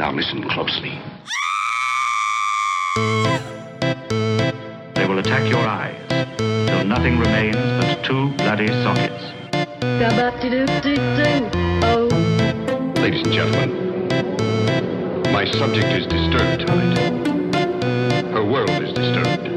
[0.00, 0.98] Now listen closely.
[4.94, 6.00] They will attack your eyes
[6.38, 9.22] till nothing remains but two bloody sockets.
[11.84, 12.08] Oh,
[12.96, 14.08] Ladies and gentlemen,
[15.34, 18.24] my subject is disturbed tonight.
[18.32, 19.50] Her world is disturbed.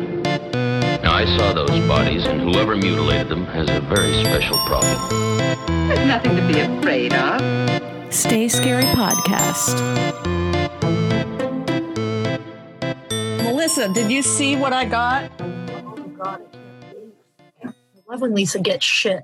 [1.03, 5.87] Now, I saw those bodies, and whoever mutilated them has a very special problem.
[5.87, 7.82] There's nothing to be afraid of.
[8.13, 9.81] Stay Scary Podcast.
[13.41, 15.35] Melissa, did you see what I got?
[16.17, 16.41] God,
[17.65, 17.73] I
[18.07, 19.23] love when Lisa gets shit.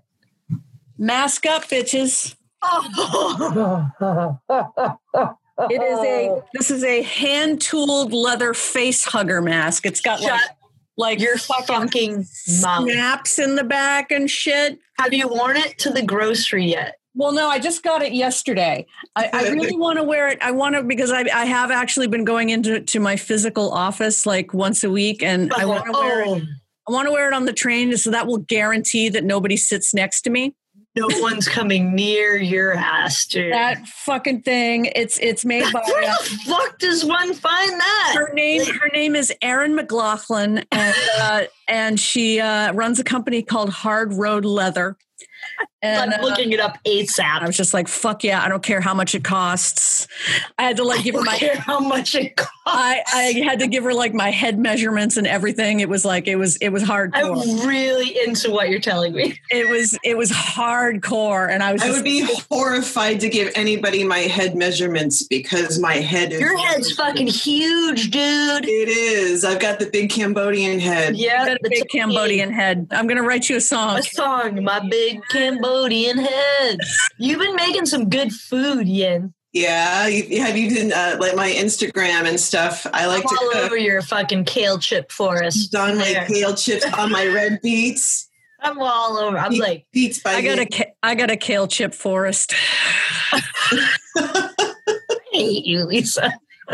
[0.98, 2.36] Mask up, bitches.
[2.63, 4.26] Oh.
[5.70, 9.85] It is a this is a hand tooled leather face hugger mask.
[9.85, 10.52] It's got like Shut
[10.96, 12.16] like your fucking fucking
[12.62, 12.90] mouth.
[12.90, 14.80] snaps in the back and shit.
[14.99, 16.98] Have you worn it to the grocery yet?
[17.20, 18.86] Well, no, I just got it yesterday.
[19.14, 20.38] I, I really want to wear it.
[20.41, 24.26] I want to because I, I have actually been going into to my physical office
[24.26, 26.43] like once a week, and I want to wear Oh, it.
[26.88, 29.93] I want to wear it on the train, so that will guarantee that nobody sits
[29.93, 30.55] next to me.
[30.96, 33.52] no one's coming near your ass, dude.
[33.54, 34.86] That fucking thing.
[34.96, 35.82] It's it's made by.
[35.86, 38.13] Where uh, the fuck does one find that?
[38.15, 43.43] her name her name is Erin McLaughlin, and uh, and she uh, runs a company
[43.43, 44.98] called Hard Road Leather.
[45.82, 47.41] And I'm uh, looking it up ASAP.
[47.41, 48.43] I was just like, "Fuck yeah!
[48.43, 50.07] I don't care how much it costs."
[50.57, 52.54] I had to like give I her don't my care how much it costs.
[52.65, 55.80] I, I had to give her like my head measurements and everything.
[55.80, 57.62] It was like it was it was hardcore.
[57.62, 59.40] I'm really into what you're telling me.
[59.52, 63.52] It was it was hardcore, and I was I just, would be horrified to give
[63.55, 66.41] anybody my head measurements because my head is.
[66.41, 68.66] Your head's fucking huge, dude.
[68.66, 69.46] It is.
[69.46, 71.16] I've got the big Cambodian head.
[71.16, 72.88] Yeah, the big Cambodian head.
[72.91, 73.97] I'm gonna write you a song.
[73.97, 76.78] A song, my big Cambodian head.
[77.18, 79.34] You've been making some good food, Yin.
[79.52, 82.86] Yeah, you, have you been uh, like my Instagram and stuff?
[82.94, 85.74] I like I'm to all cook over your fucking kale chip forest.
[85.75, 86.25] on my There.
[86.28, 88.28] kale chips on my red beets.
[88.62, 89.38] I'm all over.
[89.40, 91.96] I'm Beet- like, beets by I got a the- ca- I got a kale chip
[91.96, 92.54] forest.
[93.32, 93.42] I
[95.32, 96.32] hate you, Lisa.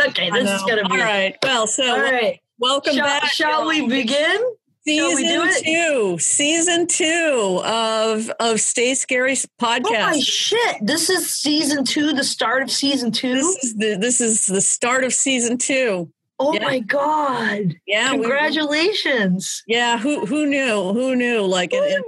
[0.08, 1.38] Okay, this is gonna be all right.
[1.44, 2.42] Well, so All right.
[2.60, 3.26] welcome Shall, back.
[3.32, 4.55] shall we begin?
[4.88, 5.64] Season shall we do it?
[5.64, 9.82] two, season two of of Stay Scary podcast.
[9.86, 10.24] Oh my podcast.
[10.24, 10.76] shit!
[10.82, 13.34] This is season two, the start of season two.
[13.34, 16.12] this is the this is the start of season two.
[16.40, 16.64] oh yeah.
[16.64, 17.74] my god!
[17.88, 19.64] Yeah, we- Congratulations!
[19.68, 19.98] yeah.
[19.98, 20.94] Who who knew?
[20.94, 21.42] Who knew?
[21.42, 22.02] Like in, in,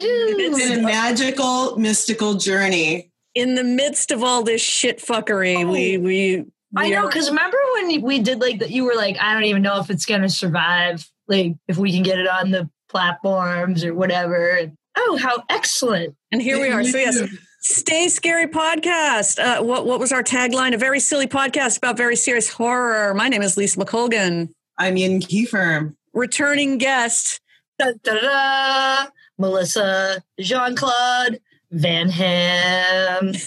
[0.00, 3.12] Dude, It's been a magical, mystical journey.
[3.36, 5.70] in the midst of all this shit fuckery, oh.
[5.70, 6.40] we we.
[6.40, 6.44] Oh.
[6.76, 8.70] I know because remember when we did like that?
[8.72, 11.08] You were like, I don't even know if it's gonna survive.
[11.28, 14.50] Like if we can get it on the platforms or whatever.
[14.50, 16.14] And, oh, how excellent!
[16.32, 16.84] and here we are.
[16.84, 17.22] So yes,
[17.60, 19.38] Stay Scary Podcast.
[19.38, 20.74] Uh, what what was our tagline?
[20.74, 23.14] A very silly podcast about very serious horror.
[23.14, 24.50] My name is Lisa McColgan.
[24.78, 25.94] I'm Yin Kiefer.
[26.12, 27.40] Returning guest.
[27.78, 29.06] Da, da, da,
[29.38, 33.32] Melissa Jean Claude Van Ham.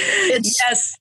[0.00, 0.94] It's yes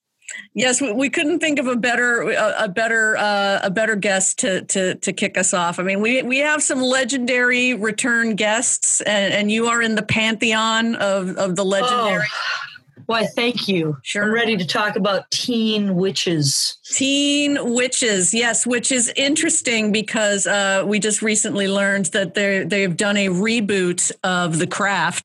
[0.57, 4.39] yes we, we couldn't think of a better a, a better uh, a better guest
[4.39, 8.99] to, to to kick us off i mean we we have some legendary return guests
[9.01, 12.73] and, and you are in the pantheon of of the legendary Oh,
[13.05, 13.25] why?
[13.25, 13.97] Thank you.
[14.03, 14.23] Sure.
[14.23, 16.77] I'm ready to talk about teen witches.
[16.83, 22.97] teen witches yes which is interesting because uh, we just recently learned that they they've
[22.97, 25.23] done a reboot of the craft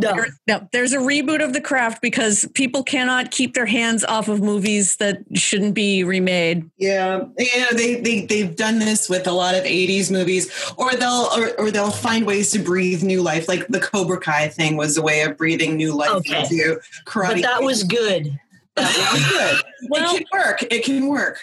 [0.00, 4.04] No, There- no, there's a reboot of the craft because people cannot keep their hands
[4.04, 9.08] off of movies that shouldn't be remade Yeah, you know they they they've done this
[9.08, 13.02] with a lot of '80s movies, or they'll or, or they'll find ways to breathe
[13.02, 13.48] new life.
[13.48, 16.40] Like the Cobra Kai thing was a way of breathing new life Okay.
[16.42, 17.34] into karate.
[17.34, 18.38] but that was good.
[18.76, 19.64] that was good.
[19.90, 20.62] Well- it can work.
[20.70, 21.38] It can work.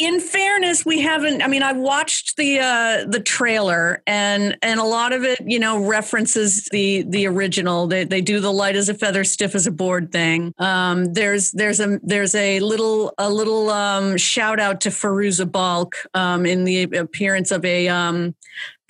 [0.00, 1.42] In fairness, we haven't.
[1.42, 5.58] I mean, I watched the uh, the trailer, and and a lot of it, you
[5.58, 7.86] know, references the the original.
[7.86, 10.54] They they do the light as a feather, stiff as a board thing.
[10.56, 15.96] Um, there's there's a there's a little a little um, shout out to Fairuza Balk
[16.14, 18.34] um, in the appearance of a um,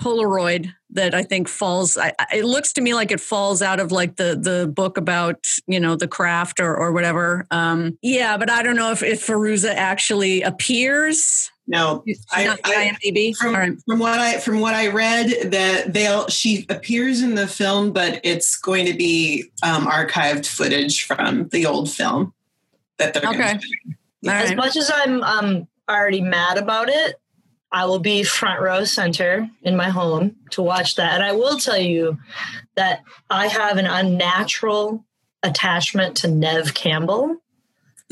[0.01, 1.97] Polaroid that I think falls.
[1.97, 4.97] I, I- it looks to me like it falls out of like the the book
[4.97, 7.47] about you know the craft or or whatever.
[7.51, 11.51] Um, yeah, but I don't know if if Fairuza actually appears.
[11.67, 13.37] No, She's I- I- IMDb.
[13.37, 13.73] from, All right.
[13.87, 18.21] from what I from what I read, that they'll she appears in the film, but
[18.25, 22.33] it's going to be um, archived footage from the old film
[22.99, 23.39] that they're Okay.
[23.39, 23.61] Gonna
[24.27, 24.57] All As right.
[24.57, 27.20] much as I'm um already mad about it,
[27.73, 31.15] I will be front row center in my home to watch that.
[31.15, 32.19] And I will tell you
[32.77, 35.05] that I have an unnatural
[35.43, 37.37] attachment to Neve Campbell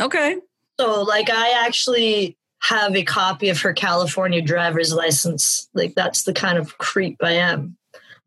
[0.01, 0.37] Okay.
[0.79, 5.69] So, like, I actually have a copy of her California driver's license.
[5.75, 7.77] Like, that's the kind of creep I am.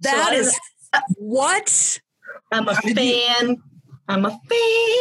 [0.01, 0.59] That I- is
[1.15, 1.99] what?
[2.51, 3.63] I'm a How did you- fan.
[4.07, 4.39] I'm a fan.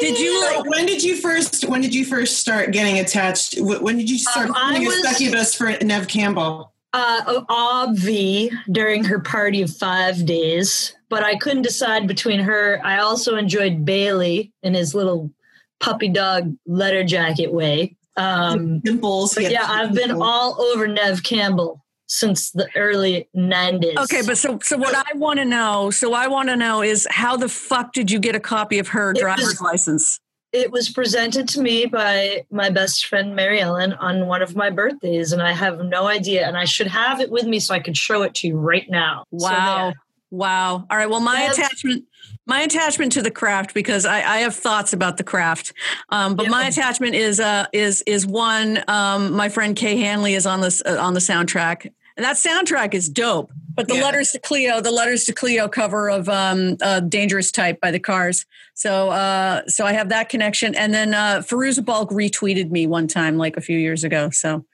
[0.01, 1.69] Did you So like when did you first?
[1.69, 3.57] When did you first start getting attached?
[3.61, 6.73] When did you start Um, I being a was- succubus for Neve Campbell?
[6.93, 12.81] uh, Obvi during her party of five days, but I couldn't decide between her.
[12.85, 15.31] I also enjoyed Bailey in his little
[15.79, 17.97] puppy dog letter jacket way.
[18.17, 19.35] Um, Dimples.
[19.35, 23.97] but yeah, I've been all over Neve Campbell since the early 90s.
[23.99, 27.07] Okay, but so so what I want to know, so I want to know is
[27.09, 30.21] how the fuck did you get a copy of her It was- driver's license?
[30.53, 34.69] it was presented to me by my best friend Mary Ellen on one of my
[34.69, 36.45] birthdays, and I have no idea.
[36.49, 38.91] And I should have it with me so I could show it to you right
[38.91, 39.23] now.
[39.31, 39.85] Wow.
[39.91, 39.95] there.
[40.33, 40.87] Wow.
[40.91, 41.09] All right.
[41.09, 42.05] Well, my attachment,
[42.47, 45.73] my attachment to the craft, because I, I have thoughts about the craft.
[46.09, 46.51] Um, but Yeah.
[46.51, 48.83] my attachment is uh is is one.
[48.89, 52.93] Um, my friend Kay Hanley is on this uh, on the soundtrack, and that soundtrack
[52.93, 53.51] is dope.
[53.75, 54.03] But the Yeah.
[54.05, 57.99] letters to Cleo, the letters to Cleo cover of um, uh, "Dangerous Type" by the
[57.99, 58.45] Cars.
[58.75, 63.39] So uh, so I have that connection, and then uh, Balk retweeted me one time,
[63.39, 64.29] like a few years ago.
[64.29, 64.67] So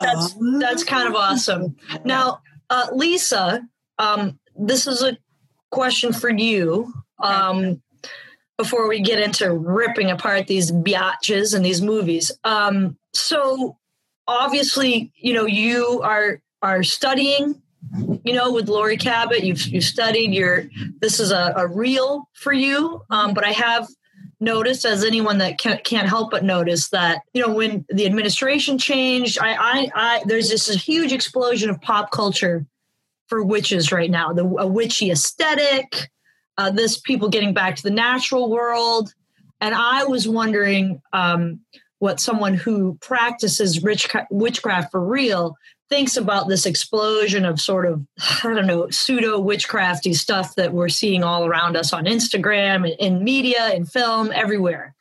[0.00, 0.58] That's Oh.
[0.58, 1.76] that's kind of awesome.
[2.04, 2.40] Now,
[2.70, 3.62] uh, Lisa,
[4.00, 5.16] um, this is a
[5.70, 6.92] question for you.
[7.22, 7.80] Um,
[8.58, 13.76] before we get into ripping apart these biatches and these movies, um, so
[14.26, 17.60] obviously, you know, you are are studying.
[18.24, 20.32] You know, with Laurie Cabot, you've you've studied.
[20.32, 20.64] Your
[21.00, 23.02] this is a, a real for you.
[23.10, 23.86] Um, but I have
[24.40, 28.76] noticed as anyone that can't, can't help but notice that you know when the administration
[28.76, 32.66] changed I, I i there's this huge explosion of pop culture
[33.28, 36.10] for witches right now the a witchy aesthetic
[36.58, 39.14] uh, this people getting back to the natural world
[39.60, 41.60] and i was wondering um,
[42.00, 45.56] what someone who practices rich, witchcraft for real
[45.90, 48.04] thinks about this explosion of sort of
[48.42, 52.96] i don't know pseudo witchcrafty stuff that we're seeing all around us on instagram and
[52.98, 54.93] in media and film everywhere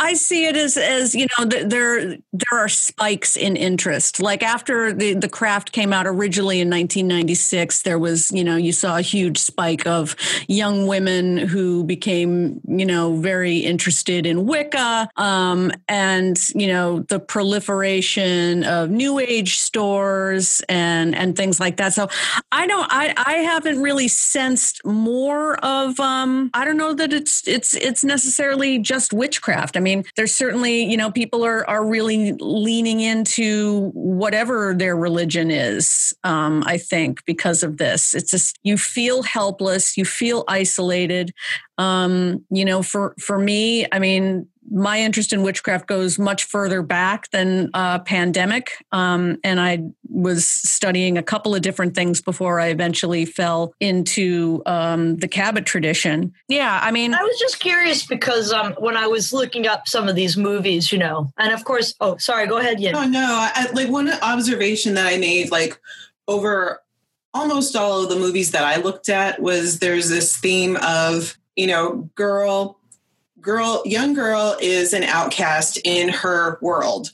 [0.00, 4.20] I see it as as you know th- there there are spikes in interest.
[4.22, 8.72] Like after the the craft came out originally in 1996, there was you know you
[8.72, 10.14] saw a huge spike of
[10.46, 17.18] young women who became you know very interested in Wicca, um, and you know the
[17.18, 21.92] proliferation of New Age stores and and things like that.
[21.92, 22.08] So
[22.52, 27.46] I don't I I haven't really sensed more of um I don't know that it's
[27.48, 29.76] it's it's necessarily just witchcraft.
[29.76, 35.50] I mean, there's certainly, you know, people are are really leaning into whatever their religion
[35.50, 38.14] is, um, I think, because of this.
[38.14, 41.32] It's just you feel helpless, you feel isolated.
[41.78, 46.82] Um, you know, for for me, I mean, my interest in witchcraft goes much further
[46.82, 52.60] back than uh, pandemic, um, and I was studying a couple of different things before
[52.60, 56.32] I eventually fell into um, the Cabot tradition.
[56.48, 60.08] Yeah, I mean, i was just curious because um, when i was looking up some
[60.08, 62.94] of these movies you know and of course oh sorry go ahead Yin.
[62.94, 63.50] Oh no!
[63.54, 65.78] I, like one observation that I made, like
[66.26, 66.82] over
[67.34, 71.66] almost all of the movies that I looked at, was there's this theme of you
[71.66, 72.78] know, girl,
[73.40, 77.10] girl, young girl is an outcast in her world.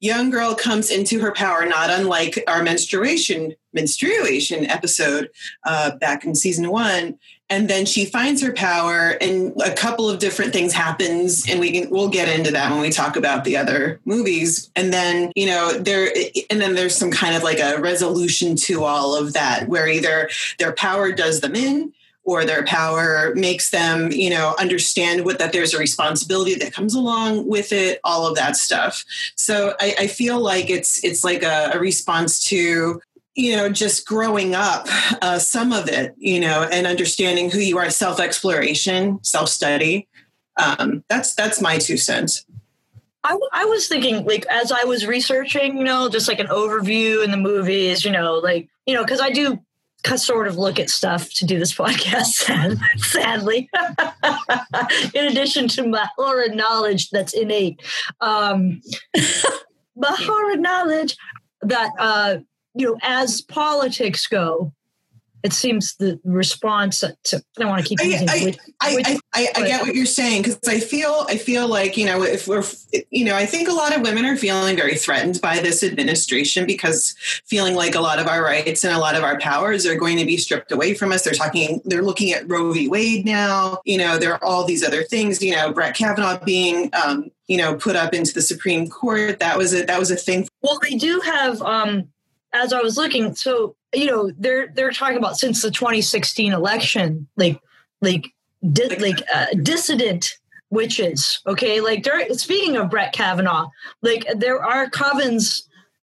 [0.00, 5.30] Young girl comes into her power, not unlike our menstruation menstruation episode
[5.64, 7.18] uh, back in season one.
[7.50, 11.72] And then she finds her power, and a couple of different things happens, and we
[11.72, 14.70] can we'll get into that when we talk about the other movies.
[14.76, 16.12] And then you know there,
[16.50, 20.28] and then there's some kind of like a resolution to all of that, where either
[20.58, 21.94] their power does them in,
[22.28, 26.94] or their power makes them you know understand what that there's a responsibility that comes
[26.94, 29.02] along with it all of that stuff.
[29.34, 33.00] So i, I feel like it's it's like a, a response to
[33.34, 34.86] you know just growing up
[35.22, 40.06] uh, some of it you know and understanding who you are self-exploration self-study.
[40.62, 42.44] Um, that's that's my two cents.
[43.24, 46.46] I, w- I was thinking like as i was researching you know just like an
[46.48, 49.58] overview in the movies you know like you know because i do
[50.16, 53.68] sort of look at stuff to do this podcast sad- sadly.
[55.14, 57.80] In addition to my horror knowledge that's innate.
[58.20, 58.80] Um
[59.96, 61.16] my horror knowledge
[61.62, 62.38] that uh
[62.74, 64.72] you know as politics go
[65.42, 69.18] it seems the response to I don't want to keep I, using I, witch- I,
[69.34, 72.48] I, I get what you're saying because I feel I feel like you know if
[72.48, 72.64] we're
[73.10, 76.66] you know I think a lot of women are feeling very threatened by this administration
[76.66, 77.14] because
[77.46, 80.18] feeling like a lot of our rights and a lot of our powers are going
[80.18, 81.22] to be stripped away from us.
[81.22, 82.88] They're talking they're looking at Roe v.
[82.88, 83.78] Wade now.
[83.84, 85.42] You know there are all these other things.
[85.42, 89.38] You know Brett Kavanaugh being um, you know put up into the Supreme Court.
[89.38, 90.48] That was a that was a thing.
[90.62, 91.62] Well, they do have.
[91.62, 92.08] Um,
[92.52, 97.28] as I was looking, so you know, they're they're talking about since the 2016 election,
[97.36, 97.60] like
[98.00, 98.32] like
[98.72, 100.38] di- like uh, dissident
[100.70, 101.40] witches.
[101.46, 103.68] Okay, like speaking of Brett Kavanaugh,
[104.02, 105.62] like there are covens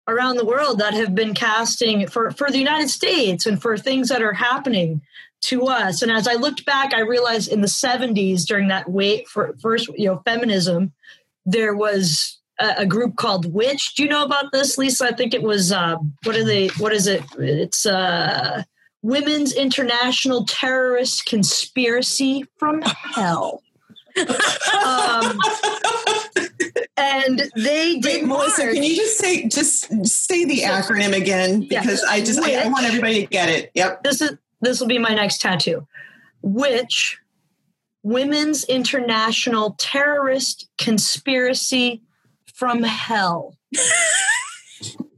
[0.08, 4.10] around the world that have been casting for for the United States and for things
[4.10, 5.02] that are happening
[5.42, 6.02] to us.
[6.02, 9.90] And as I looked back, I realized in the 70s during that wait for first
[9.98, 10.94] you know feminism,
[11.46, 13.96] there was a, a group called Witch.
[13.96, 15.06] Do you know about this, Lisa?
[15.06, 16.68] I think it was uh, what are they?
[16.80, 17.24] What is it?
[17.38, 18.64] It's uh,
[19.02, 23.62] Women's International Terrorist Conspiracy from Hell.
[24.86, 25.40] um,
[26.98, 31.82] and they did Wait, Melissa, can you just say just say the acronym again Yeah.
[31.82, 33.72] because I just I, I want everybody to get it.
[33.74, 34.04] Yep.
[34.04, 35.88] this is this will be my next tattoo
[36.44, 37.18] which
[38.04, 42.04] women's international terrorist conspiracy
[42.54, 43.56] from hell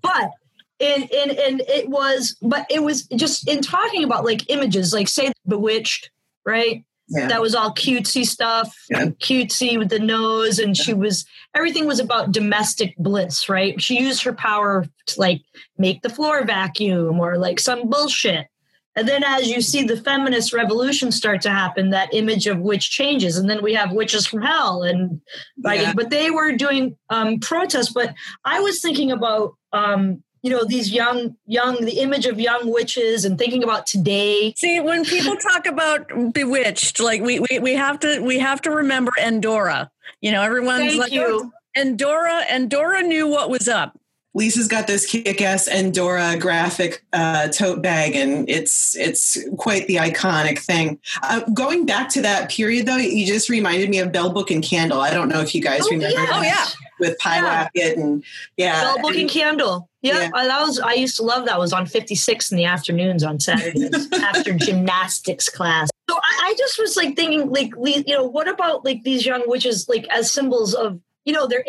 [0.02, 0.32] but
[0.80, 5.08] and and and it was but it was just in talking about like images like
[5.08, 6.10] say bewitched
[6.46, 7.28] right Yeah.
[7.28, 9.06] that was all cutesy stuff Yeah.
[9.22, 11.26] cutesy with the nose and she was
[11.56, 15.42] everything was about domestic bliss right she used her power to like
[15.78, 18.48] make the floor vacuum or like some bullshit
[18.96, 22.90] and then as you see the feminist revolution start to happen that image of witch
[22.92, 25.22] changes and then we have witches from hell and
[25.64, 25.94] like Yeah.
[25.96, 28.14] but they were doing um protests but
[28.46, 33.26] i was thinking about um you know these young young the image of young witches
[33.26, 38.00] and thinking about today See, when people talk about bewitched, like we, we we have
[38.02, 39.90] to we have to remember Endora.
[40.22, 42.44] You know, everyone's thank like you "Oh, Endora.
[42.48, 43.98] Endora knew what was up.
[44.36, 50.60] Lisa's got this kick-ass Endora graphic uh, tote bag, and it's it's quite the iconic
[50.60, 51.00] thing.
[51.24, 54.62] Uh, going back to that period, though, you just reminded me of Bell Book and
[54.62, 55.00] Candle.
[55.00, 56.26] I don't know if you guys Oh, remember yeah.
[56.26, 56.66] that Oh, yeah.
[57.00, 57.86] with Pie Yeah.
[57.88, 58.24] And
[58.58, 59.90] yeah, Bell Book and and- Candle.
[60.02, 60.30] Yeah, Yeah.
[60.36, 60.80] I, that was.
[60.80, 61.56] I used to love that.
[61.56, 65.90] It was on 56 in the afternoons on Saturdays after gymnastics class.
[66.10, 69.44] So I, I just was like thinking, like, you know, what about like these young
[69.48, 71.64] witches, like as symbols of, you know, they're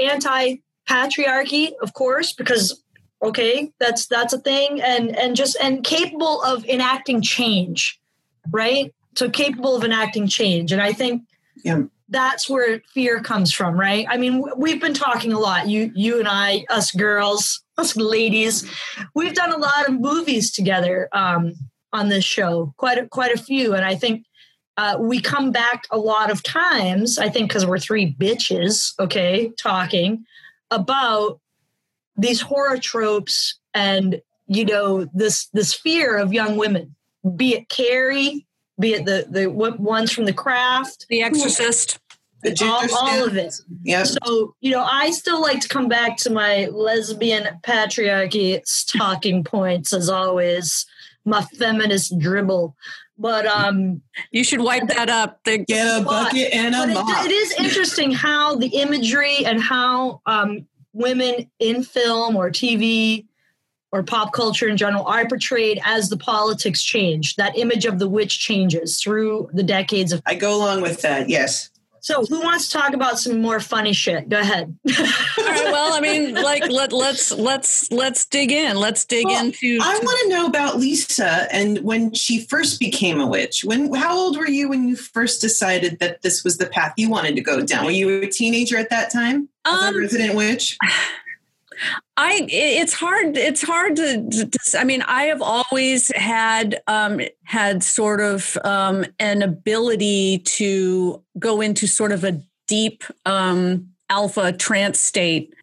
[0.88, 2.82] anti-patriarchy, of course, because
[3.22, 7.98] okay, that's that's a thing, and and just and capable of enacting change,
[8.50, 8.92] right?
[9.16, 11.22] So capable of enacting change, and I think
[11.64, 11.82] Yeah.
[12.08, 14.06] that's where fear comes from, right?
[14.08, 15.68] I mean, we've been talking a lot.
[15.68, 18.68] You, you and I, us girls, us ladies,
[19.14, 21.54] we've done a lot of movies together um,
[21.92, 24.26] on this show, quite a, quite a few, and I think
[24.76, 27.18] uh, we come back a lot of times.
[27.18, 30.26] I think because we're three bitches, okay, talking
[30.70, 31.40] about
[32.16, 36.94] these horror tropes and you know this this fear of young women,
[37.36, 38.46] be it Carrie,
[38.78, 41.98] be it the the ones from the craft, The Exorcist.
[42.42, 43.54] The all, all of it.
[43.82, 48.60] yeah So, you know, I still like to come back to my lesbian patriarchy
[48.96, 50.86] talking points as always,
[51.24, 52.76] my feminist dribble.
[53.18, 55.40] But um You should wipe that up.
[55.44, 57.24] The, Get a But- bucket and a mop.
[57.24, 63.26] it, it is interesting how the imagery and how um women in film or TV
[63.92, 67.36] or pop culture in general are portrayed as the politics change.
[67.36, 71.28] That image of the witch changes through the decades of I go along with that.
[71.28, 71.70] Yes.
[72.06, 74.28] So who wants to talk about some more funny shit?
[74.28, 74.72] Go ahead.
[74.88, 74.94] all
[75.44, 75.64] right.
[75.64, 78.76] Well, I mean, like let let's let's let's dig in.
[78.76, 79.80] Let's dig Well, into.
[79.82, 83.64] I want to know about Lisa and when she first became a witch.
[83.64, 87.10] When how old were you when you first decided that this was the path you
[87.10, 87.84] wanted to go down?
[87.86, 89.48] Were you a teenager at that time?
[89.64, 90.78] As a Um, resident witch?
[92.16, 97.82] I it's hard it's hard to, to, I mean I have always had um had
[97.82, 105.00] sort of um an ability to go into sort of a deep um alpha trance
[105.00, 105.54] state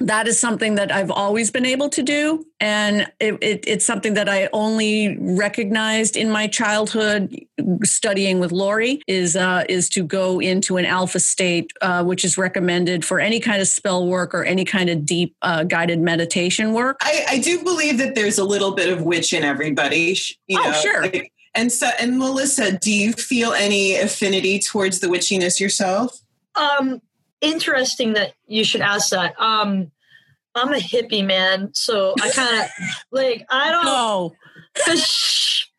[0.00, 4.14] that is something that I've always been able to do and it, it, it's something
[4.14, 7.34] that I only recognized in my childhood
[7.84, 12.36] studying with Laurie is uh, is to go into an alpha state, uh, which is
[12.38, 16.72] recommended for any kind of spell work or any kind of deep uh, guided meditation
[16.72, 16.98] work.
[17.02, 20.14] I, I do believe that there's a little bit of witch in everybody.
[20.14, 21.02] sh- You Oh, sure.
[21.02, 26.16] like- and so, and Melissa, do you feel any affinity towards the witchiness yourself?
[26.54, 27.02] Um,
[27.40, 29.34] interesting that you should ask that.
[29.40, 29.90] Um,
[30.54, 32.68] I'm a hippie man, so I kind of
[33.12, 34.34] like I don't.
[34.74, 35.69] 'cause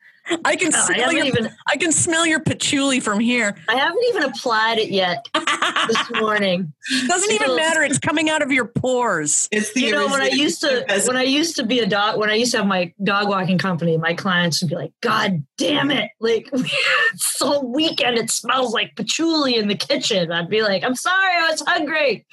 [0.45, 3.55] I can I smell haven't your, even I can smell your patchouli from here.
[3.67, 5.27] I haven't even applied it yet
[5.87, 6.73] this morning.
[7.07, 7.81] Doesn't even matter.
[7.81, 9.47] It's coming out of your pores.
[9.51, 12.19] It's the you know when I used to when I used to be a dog
[12.19, 15.43] when I used to have my dog walking company, my clients would be like, "God
[15.57, 16.11] damn it!
[16.19, 20.95] Like it's so weekend, it smells like patchouli in the kitchen." I'd be like, "I'm
[20.95, 22.25] sorry, I was hungry,"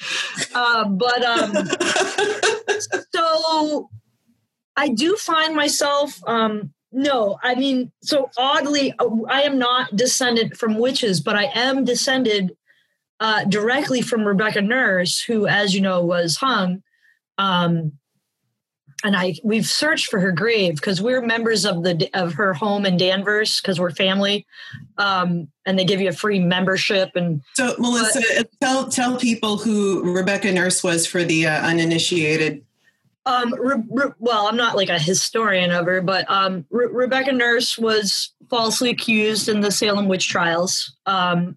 [0.54, 1.54] um, but um,
[3.14, 3.90] so
[4.76, 6.21] I do find myself.
[6.26, 11.50] Um, no, I mean, so oddly, uh, I am not descended from witches, but I
[11.54, 12.57] am descended
[13.21, 16.83] uh, directly from Rebecca Nurse, who, as you know, was hung.
[17.37, 17.92] Um,
[19.04, 22.85] and I we've searched for her grave because we're members of the of her home
[22.85, 24.45] in Danvers because we're family,
[24.97, 30.12] um, and they give you a free membership and so Melissa, tell tell people who
[30.12, 32.64] Rebecca Nurse was for the uh, uninitiated.
[33.28, 37.32] Um, Re- Re- well, I'm not like a historian of her, but um, Re- Rebecca
[37.32, 40.97] Nurse was falsely accused in the Salem witch trials.
[41.04, 41.56] Um,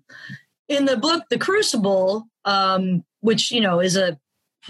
[0.68, 4.20] in the book, The Crucible, um, which you know is a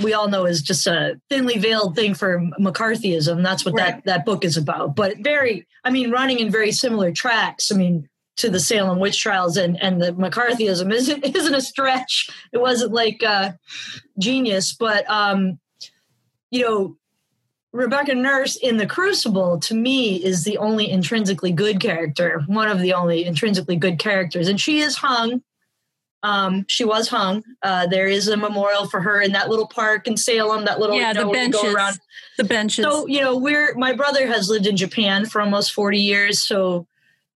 [0.02, 3.44] we all know is just a thinly veiled thing for McCarthyism.
[3.44, 3.96] That's what Right.
[3.96, 4.96] that that book is about.
[4.96, 7.72] But very, I mean, running in very similar tracks.
[7.72, 12.30] I mean, to the Salem witch trials and and the McCarthyism isn't isn't a stretch.
[12.54, 13.54] It wasn't like uh,
[14.20, 15.60] genius, but um,
[16.52, 16.98] you know,
[17.74, 22.80] Rebecca Nurse in The Crucible to me is the only intrinsically good character, one of
[22.80, 25.42] the only intrinsically good characters, and she is hung.
[26.24, 27.44] Um, she was hung.
[27.64, 30.66] Uh, there is a memorial for her in that little park in Salem.
[30.66, 31.76] That little yeah, you the know, where you go benches.
[31.76, 32.00] around.
[32.38, 32.86] The benches.
[32.86, 36.44] So you know, we're my brother has lived in Japan for almost forty years.
[36.44, 36.86] So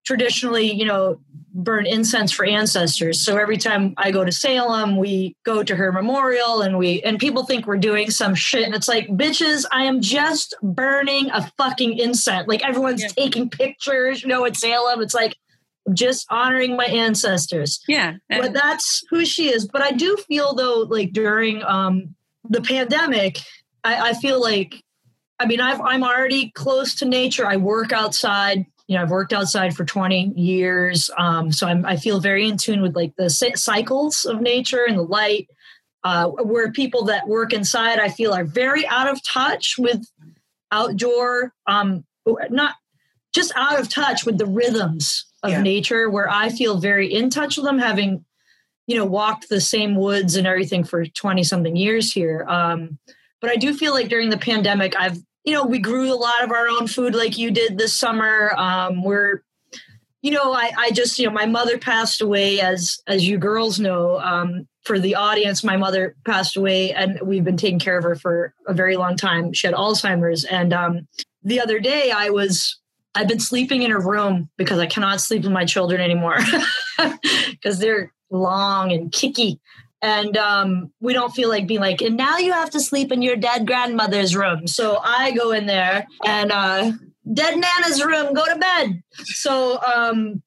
[0.03, 1.19] traditionally, you know,
[1.55, 3.21] burn incense for ancestors.
[3.21, 7.17] So every time I go to Salem, we go to her memorial, and we and
[7.17, 11.49] people think we're doing some shit, and it's like, bitches, I am just burning a
[11.57, 12.47] fucking incense.
[12.47, 13.07] Like everyone's Yeah.
[13.09, 15.01] taking pictures, you know, at Salem.
[15.01, 15.37] It's like
[15.87, 18.41] I'm just honoring my ancestors yeah.
[18.41, 19.67] but that's who she is.
[19.67, 22.15] But I do feel though, like during um,
[22.49, 23.39] the pandemic,
[23.83, 24.81] I, I feel like,
[25.39, 27.45] I mean, I've, I'm already close to nature.
[27.45, 28.65] I work outside.
[28.87, 32.57] You know, I've worked outside for 20 years, um, so I'm, I feel very in
[32.57, 35.47] tune with like the cycles of nature and the light.
[36.03, 40.05] Uh, where people that work inside, I feel are very out of touch with
[40.71, 42.05] outdoor, um,
[42.51, 42.75] not
[43.33, 45.61] just out of touch with the rhythms of Yeah.
[45.63, 46.07] nature.
[46.07, 48.23] Where I feel very in touch with them, having
[48.87, 52.97] you know walked the same woods and everything for 20 something years here um,
[53.41, 56.43] but i do feel like during the pandemic i've you know we grew a lot
[56.43, 58.53] of our own food like you did this summer.
[58.57, 59.43] Um, we're
[60.21, 63.79] you know I, I just you know my mother passed away as as you girls
[63.79, 64.19] know.
[64.19, 68.15] Um, for the audience my mother passed away and we've been taking care of her
[68.15, 69.51] for a very long time.
[69.51, 70.43] She had alzheimer's.
[70.43, 71.07] And um,
[71.45, 72.77] the other day i was
[73.13, 76.39] i've been sleeping in her room because i cannot sleep with my children anymore
[77.51, 79.61] because they're long and kicky
[80.01, 83.21] and um, we don't feel like being like and now you have to sleep in
[83.21, 84.67] your dead grandmother's room.
[84.67, 86.91] So i go in there and uh,
[87.33, 89.03] dead nana's room go to bed.
[89.23, 90.41] So um,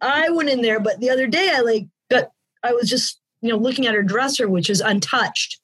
[0.00, 2.30] i went in there but the other day i like got
[2.62, 5.60] i was just you know looking at her dresser which is untouched.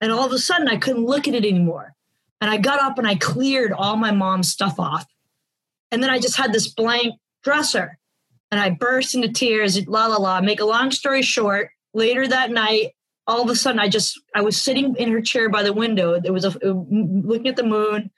[0.00, 1.94] And all of a sudden i couldn't look at it anymore.
[2.40, 5.06] And i got up and i cleared all my mom's stuff off.
[5.90, 7.98] And then i just had this blank dresser.
[8.50, 10.40] And I burst into tears, la la la.
[10.40, 12.94] Make a long story short, later that night,
[13.26, 16.18] all of a sudden, I just I was sitting in her chair by the window.
[16.20, 18.10] There was a looking at the moon,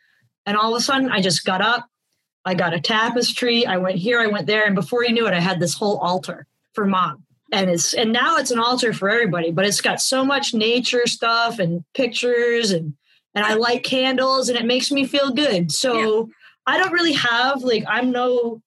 [0.46, 1.86] and all of a sudden, I just got up.
[2.44, 3.66] I got a tapestry.
[3.66, 5.98] I went here, I went there, and before you knew it, I had this whole
[5.98, 7.24] altar for mom.
[7.52, 11.06] And it's and now it's an altar for everybody, but it's got so much nature
[11.06, 12.94] stuff and pictures and
[13.34, 15.72] and I light candles and it makes me feel good.
[15.72, 16.30] So
[16.66, 18.62] I don't really have like I'm no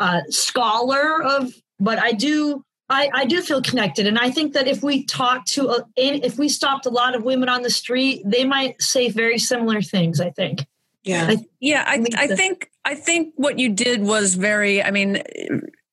[0.00, 2.64] uh, scholar of, but I do.
[2.90, 6.38] I, I do feel connected, and I think that if we talk to, a, if
[6.38, 10.20] we stopped a lot of women on the street, they might say very similar things.
[10.20, 10.66] I think.
[11.02, 11.26] Yeah.
[11.30, 14.82] I- Yeah, I, think I think I think what you did was very.
[14.82, 15.22] I mean,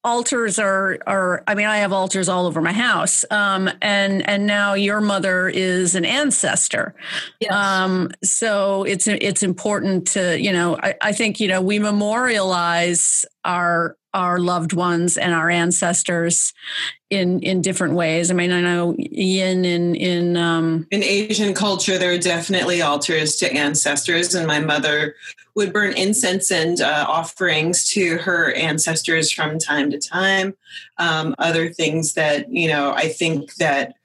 [0.04, 1.44] altars are are.
[1.48, 5.48] I mean, I have altars all over my house, um, and and now your mother
[5.50, 6.94] is an ancestor.
[7.40, 7.54] Yes.
[7.54, 10.78] Um, so it's it's important to you know.
[10.78, 16.54] I, I think you know we memorialize our our loved ones and our ancestors
[17.10, 18.32] in in different ways.
[18.32, 23.36] I mean, I know Yin in in um, in Asian culture, there are definitely altars
[23.38, 25.16] to ancestors, and my mother
[25.56, 30.56] would burn incense and uh, offerings to her ancestors from time to time.
[30.98, 33.96] Um, other things that you know, I think that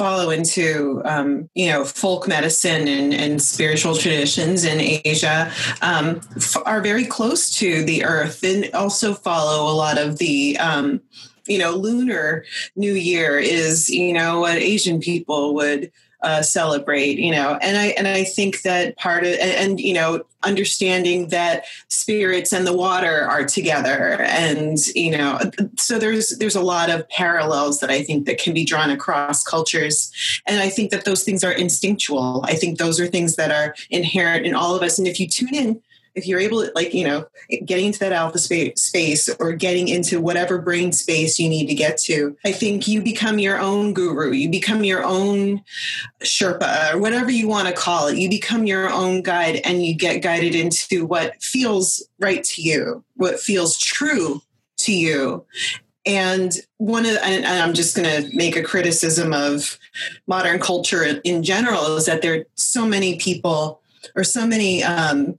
[0.00, 6.56] follow into um, you know folk medicine and, and spiritual traditions in Asia um, f-
[6.64, 11.02] are very close to the earth and also follow a lot of the um,
[11.46, 17.32] you know lunar new year is you know what Asian people would uh, celebrate you
[17.32, 21.64] know and i and i think that part of and, and, you know understanding that
[21.88, 25.38] spirits and the water are together and you know
[25.76, 29.42] so there's there's a lot of parallels that i think that can be drawn across
[29.44, 30.12] cultures.
[30.46, 32.44] And i think that those things are instinctual.
[32.44, 34.98] I think those are things that are inherent in all of us.
[34.98, 35.82] And if you tune in
[36.20, 37.26] if you're able to like you know
[37.64, 41.96] getting into that alpha space, or getting into whatever brain space you need to get
[41.98, 44.32] to i think you become your own guru.
[44.32, 45.62] You become your own
[46.22, 48.18] sherpa or whatever you want to call it.
[48.18, 53.04] You become your own guide and you get guided into what feels right to you
[53.16, 54.40] what feels true
[54.78, 55.44] to you.
[56.06, 59.78] And one of and i'm just going to make a criticism of
[60.26, 63.82] modern culture in general is that there are so many people
[64.16, 65.38] or so many um,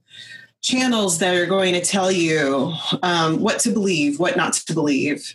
[0.62, 2.72] channels that are going to tell you
[3.02, 5.34] um, what to believe, what not to believe.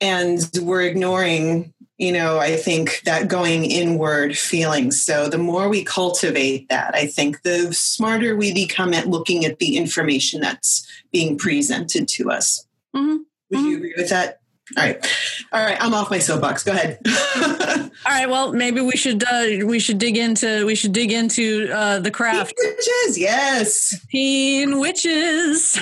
[0.00, 4.90] And we're ignoring, you know, I think that going inward feeling.
[4.90, 9.58] So the more we cultivate that, I think the smarter we become at looking at
[9.58, 12.66] the information that's being presented to us.
[12.96, 13.18] Mm-hmm.
[13.50, 14.37] Would you agree with that?
[14.76, 15.16] All right.
[15.52, 15.76] All right.
[15.80, 16.64] I'm off my soapbox.
[16.64, 16.98] Go ahead.
[17.06, 18.28] All right.
[18.28, 22.10] Well, maybe we should uh, we should dig into we should dig into uh, the
[22.10, 22.54] craft.
[22.56, 24.06] Teen witches, yes.
[24.10, 25.78] Teen witches.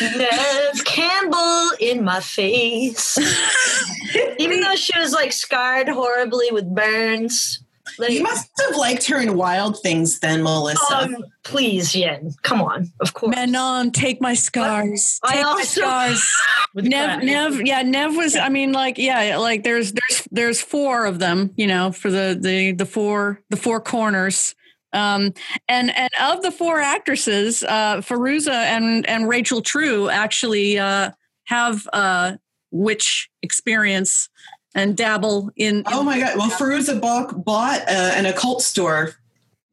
[0.00, 3.18] Neve Campbell in my face.
[4.38, 7.62] Even though she was like scarred horribly with burns.
[7.98, 10.96] Like, you must have liked her in Wild Things then, Melissa.
[10.96, 12.32] Um, please, Yin.
[12.42, 12.90] Come on.
[13.00, 13.34] Of course.
[13.34, 15.18] Manon, take my scars.
[15.22, 16.36] But take also, my scars.
[16.74, 18.36] Neve, Neve, yeah, Neve was.
[18.36, 22.38] I mean, like, yeah, like there's there's there's four of them, you know, for the
[22.40, 24.54] the the four the four corners.
[24.92, 25.34] Um,
[25.68, 31.10] and and of the four actresses, uh, Fairuza and and Rachel True actually uh,
[31.44, 32.36] have uh,
[32.70, 34.28] witch experience
[34.74, 35.78] and dabble in.
[35.78, 36.36] in oh my god!
[36.36, 39.14] Well, Fairuza bought, bought uh, an occult store,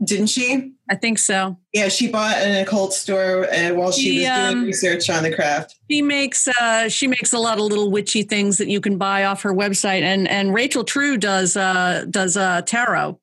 [0.04, 0.74] didn't she?
[0.90, 1.58] I think so.
[1.74, 5.24] Yeah, she bought an occult store uh, while she, she was doing um, research on
[5.24, 5.76] the craft.
[5.90, 9.26] She makes uh, she makes a lot of little witchy things that you can buy
[9.26, 13.20] off her website, and and Rachel True does uh, does uh, tarot.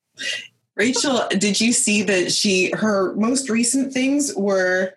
[0.76, 4.94] Rachel, did you see that she her most recent things were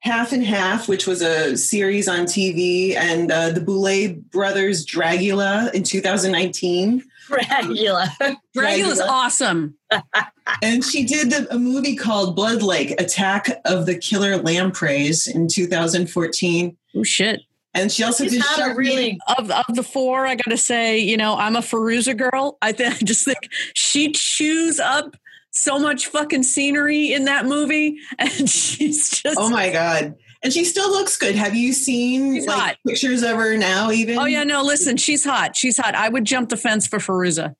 [0.00, 5.72] Half and Half, which was a series on TV, and uh, the Boulet Brothers Dragula
[5.74, 7.02] in 2019.
[7.28, 8.08] Dragula.
[8.56, 9.76] Dragula's awesome.
[10.62, 15.48] and she did the, a movie called Blood Lake Attack of the Killer Lampreys in
[15.48, 16.76] 2014.
[16.94, 17.40] Oh, shit.
[17.74, 20.26] And she also She's did not a really of of the four.
[20.26, 22.56] I got to say, you know, I'm a Fairuza girl.
[22.62, 25.16] I, th- I just think she chews up
[25.50, 30.14] so much fucking scenery in that movie, and she's just oh my god.
[30.40, 31.34] And she still looks good.
[31.34, 33.90] Have you seen like pictures of her now?
[33.90, 34.62] Even oh yeah, no.
[34.62, 35.56] Listen, she's hot.
[35.56, 35.96] She's hot.
[35.96, 37.56] I would jump the fence for Fairuza.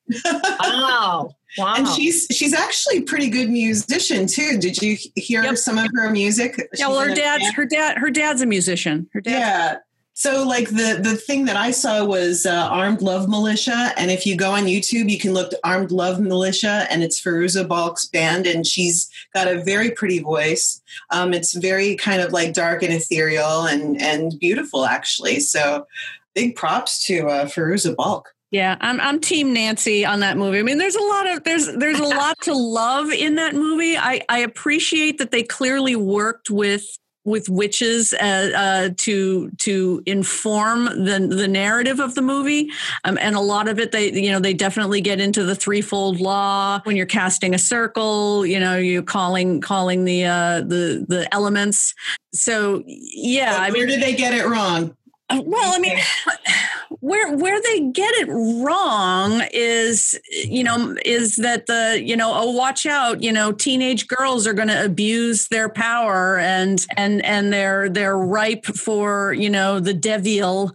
[0.61, 1.31] wow.
[1.57, 1.75] Wow.
[1.77, 4.59] And she's she's actually a pretty good musician too.
[4.59, 5.57] Did you hear yep.
[5.57, 6.55] some of her music?
[6.57, 9.09] She's yeah, well, her dad's her dad her dad's a musician.
[9.13, 9.33] Her dad.
[9.33, 9.79] Yeah,
[10.19, 14.27] so, like the the thing that I saw was uh, Armed Love Militia, and if
[14.27, 18.45] you go on YouTube, you can look Armed Love Militia, and it's Fairuza Balk's band,
[18.45, 20.83] and she's got a very pretty voice.
[21.11, 25.39] Um, it's very kind of like dark and ethereal and and beautiful, actually.
[25.39, 25.87] So,
[26.35, 28.35] big props to uh, Fairuza Balk.
[28.51, 30.59] Yeah, I'm I'm team Nancy on that movie.
[30.59, 33.97] I mean, there's a lot of there's there's a lot to love in that movie.
[33.97, 40.85] I I appreciate that they clearly worked with with witches uh, uh, to to inform
[40.85, 42.71] the the narrative of the movie,
[43.05, 46.21] um, and a lot of it they you know they definitely get into the threefold
[46.21, 48.45] law when you're casting a circle.
[48.47, 51.95] You know, you're calling calling the uh, the the elements.
[52.33, 54.97] So yeah, but I mean, where did they get it wrong?
[55.31, 55.99] Well, I mean,
[57.01, 58.29] where where they get it
[58.63, 64.09] wrong is, you know, is that the you know, oh, watch out, you know, teenage
[64.09, 69.51] girls are going to abuse their power and and and they're they're ripe for you
[69.51, 70.73] know the devil.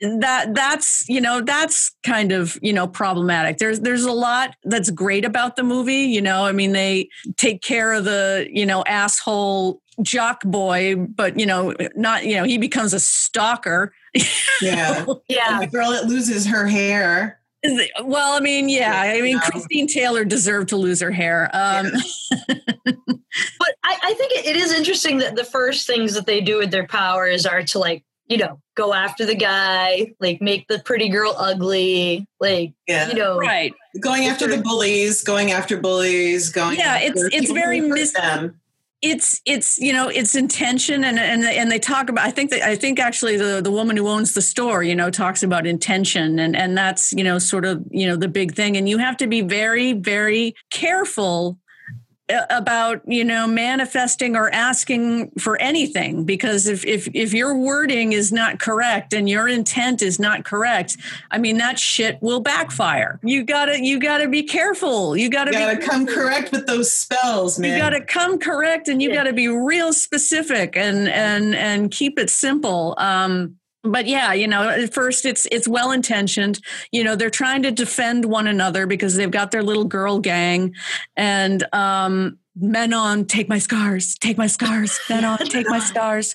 [0.00, 4.90] that that's you know that's kind of you know problematic there's there's a lot that's
[4.90, 8.82] great about the movie you know i mean they take care of the you know
[8.86, 13.92] asshole jock boy, but you know, not you know, he becomes a stalker.
[14.60, 15.60] Yeah, yeah.
[15.60, 17.40] the girl that loses her hair.
[18.02, 21.50] Well, I mean, yeah, I mean, Christine Taylor deserved to lose her hair.
[21.54, 21.86] Um,
[22.86, 26.70] but I, I think it is interesting that the first things that they do with
[26.70, 31.10] their powers are to like you know, go after the guy, like make the pretty
[31.10, 33.08] girl ugly, like Yeah.
[33.08, 33.74] you know, Right.
[34.00, 36.78] going after the bullies, going after bullies, going.
[36.78, 38.58] Yeah, after it's- it's very who mis- them.
[39.04, 42.62] It's it's you know it's intention and and and they talk about I think that
[42.62, 46.38] I think actually the the woman who owns the store you know talks about intention
[46.38, 48.78] and and that's you know sort of you know the big thing.
[48.78, 51.58] And you have to be very very careful
[52.48, 58.32] about you know manifesting or asking for anything because if if if your wording is
[58.32, 60.96] not correct and your intent is not correct
[61.30, 65.28] i mean that shit will backfire you got to you got to be careful you
[65.28, 67.72] got to You gotta come correct with those spells, man.
[67.72, 69.16] you got to come correct and you Yeah.
[69.16, 74.48] got to be real specific and and and keep it simple um but yeah you
[74.48, 76.58] know at first it's it's well intentioned
[76.90, 80.74] you know they're trying to defend one another because they've got their little girl gang.
[81.16, 86.34] And um Manon take my scars take my scars Manon take my scars.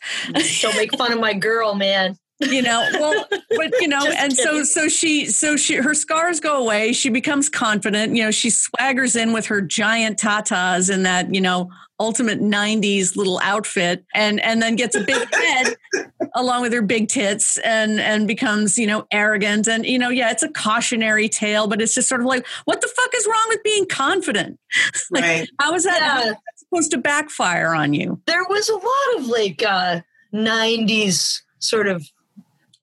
[0.62, 2.18] Don't make fun of my girl, man.
[2.42, 3.26] You know well
[3.58, 4.64] but you know and so kidding.
[4.66, 9.22] so she so she her scars go away she becomes confident you know she swaggers
[9.22, 14.62] in with her giant tatas and that you know ultimate 90s little outfit and and
[14.62, 15.76] then gets a big head
[16.36, 20.32] along with her big tits and and becomes you know arrogant and you know yeah
[20.32, 23.46] it's a cautionary tale but it's just sort of like what the fuck is wrong
[23.50, 24.58] with being confident
[25.12, 25.50] like, right.
[25.60, 26.32] how is that how is Yeah.
[26.32, 30.00] that supposed to backfire on you There was a lot of like uh
[30.34, 32.08] 90s sort of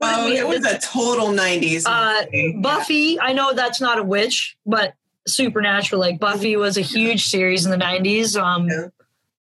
[0.00, 1.84] Oh, it was a total '90s.
[1.86, 2.58] Uh, movie.
[2.60, 4.94] Buffy, I know that's not a witch, but
[5.26, 8.40] Supernatural, like Buffy was a huge series in the 90s.
[8.40, 8.88] Um, Yeah.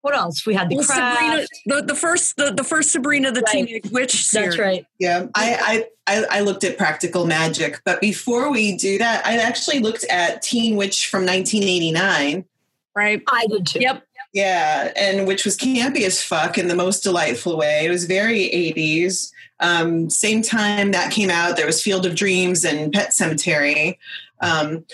[0.01, 0.45] What else?
[0.45, 1.17] We had The well, Craft.
[1.17, 3.65] Sabrina, the, the first the, the first Sabrina the Right.
[3.67, 4.49] Teenage Witch series.
[4.49, 4.85] That's right.
[4.99, 9.37] Yeah, I, I I I looked at Practical Magic, but before we do that, I
[9.37, 12.43] actually looked at Teen Witch from 1989.
[12.95, 13.21] right?
[13.29, 13.79] I did too.
[13.79, 14.03] Yep.
[14.33, 17.85] Yeah, and which was campy as fuck in the most delightful way.
[17.85, 19.31] It was very 80s.
[19.63, 23.97] Um, same time that came out, there was Field of Dreams and Pet Sematary.
[24.41, 24.86] Um,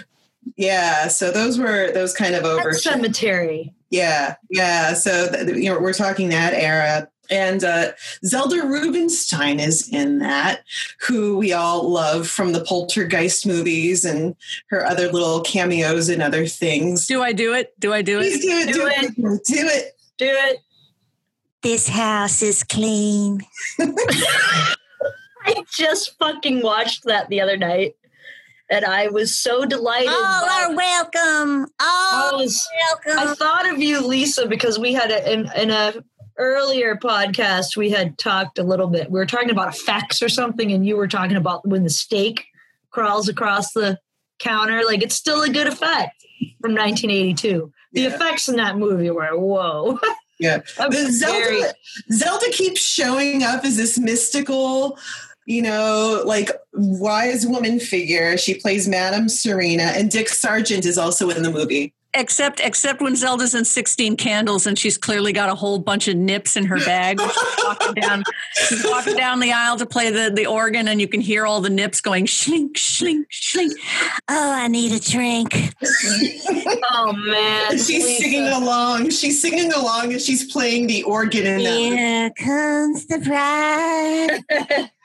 [0.55, 2.73] yeah, so those were those kind of over.
[2.73, 3.73] Cemetery.
[3.89, 4.93] Yeah, yeah.
[4.93, 7.09] So th- you know, we're talking that era.
[7.31, 7.91] And uh,
[8.25, 10.63] Zelda Rubinstein is in that,
[11.01, 14.35] who we all love from the Poltergeist movies and
[14.67, 17.05] her other little cameos and other things.
[17.05, 17.79] Do I do it?
[17.79, 18.47] Do I do Please it?
[18.47, 19.97] do it, do, Do it, do it.
[20.17, 20.59] Do it.
[21.61, 23.41] This house is clean.
[23.79, 27.95] I just fucking watched that the other night,
[28.69, 30.07] and I was so delighted.
[30.09, 31.67] All by- are welcome.
[31.79, 32.65] I All was
[33.07, 35.93] I thought of you, Lisa, because we had a, in, in a
[36.37, 39.11] earlier podcast we had talked a little bit.
[39.11, 42.45] We were talking about effects or something, and you were talking about when the steak
[42.91, 43.99] crawls across the
[44.39, 44.83] counter.
[44.85, 46.23] Like it's still a good effect
[46.61, 47.69] from 1982.
[47.91, 48.07] The Yeah.
[48.15, 49.99] effects in that movie were whoa.
[50.39, 50.61] Yeah.
[50.77, 51.73] Very- Zelda,
[52.11, 54.97] Zelda keeps showing up as this mystical,
[55.45, 58.37] you know, like wise woman figure.
[58.37, 61.93] She plays Madame Serena, and Dick Sargent is also in the movie.
[62.15, 66.15] Except except when Zelda's in 16 candles and she's clearly got a whole bunch of
[66.15, 67.21] nips in her bag.
[67.21, 68.23] She's walking down,
[68.67, 71.61] she's walking down the aisle to play the, the organ and you can hear all
[71.61, 73.73] the nips going shlink, shlink, shlink.
[74.27, 75.53] Oh, I need a drink.
[76.91, 78.11] oh man, she's Lisa.
[78.11, 79.09] Uh, singing along.
[79.11, 81.69] She's singing along and she's playing the organ in that.
[81.77, 84.89] Here comes the bride.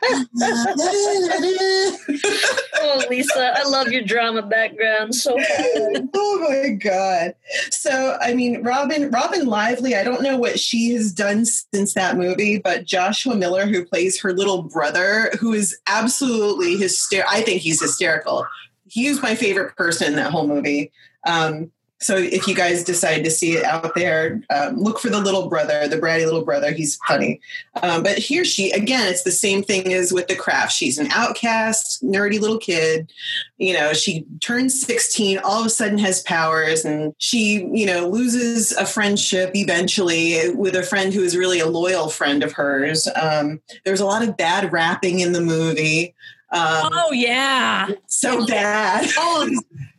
[2.77, 5.37] oh Lisa, I love your drama background so
[6.15, 7.35] oh my god!
[7.71, 9.95] So I mean, Robin, Robin Lively.
[9.95, 14.21] I don't know what she has done since that movie, but Joshua Miller, who plays
[14.21, 17.31] her little brother, who is absolutely hysterical.
[17.33, 18.47] I think he's hysterical.
[18.87, 20.93] He was my favorite person in that whole movie.
[21.27, 25.21] Um, so if you guys decide to see it out there, um, look for the
[25.21, 26.73] little brother, the bratty little brother.
[26.73, 27.41] He's funny.
[27.83, 30.73] Um, but here she again, it's the same thing as with the craft.
[30.73, 33.11] She's an outcast, nerdy little kid
[33.59, 38.09] you know she turns 16 all of a sudden has powers and she you know
[38.09, 43.09] loses a friendship eventually with a friend who is really a loyal friend of hers
[43.17, 46.15] um, there's a lot of bad rapping in the movie
[46.51, 47.89] um, Oh yeah.
[48.07, 49.49] so bad Oh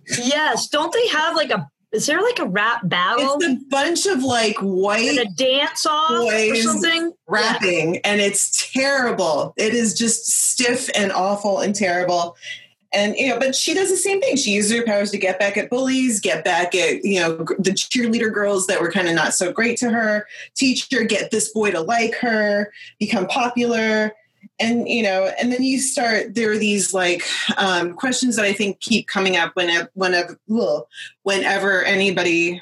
[0.07, 1.69] yes, don't they have like a?
[1.95, 3.37] Is there like a rap battle?
[3.39, 7.13] It's a bunch of like white a dance off or something?
[7.27, 9.53] rapping and it's terrible.
[9.57, 12.35] It is just stiff and awful and terrible.
[12.93, 14.35] And you know but she does the same thing.
[14.35, 17.71] She uses her powers to get back at bullies get back at you know the
[17.71, 21.49] cheerleader girls that were kind of not so great to her teach her get this
[21.49, 24.13] boy to like her become popular
[24.59, 27.23] and you know and then you start there are these like
[27.57, 30.39] um, questions that i think keep coming up whenever whenever
[31.23, 32.61] whenever anybody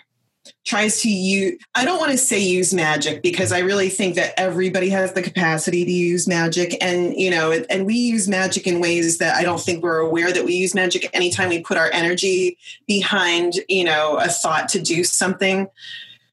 [0.66, 4.34] tries to use i don't want to say use magic because i really think that
[4.38, 6.76] everybody has the capacity to use magic.
[6.82, 10.34] And you know and we use magic in ways that i don't think we're aware
[10.34, 14.82] that we use magic anytime we put our energy behind you know a thought to
[14.82, 15.68] do something.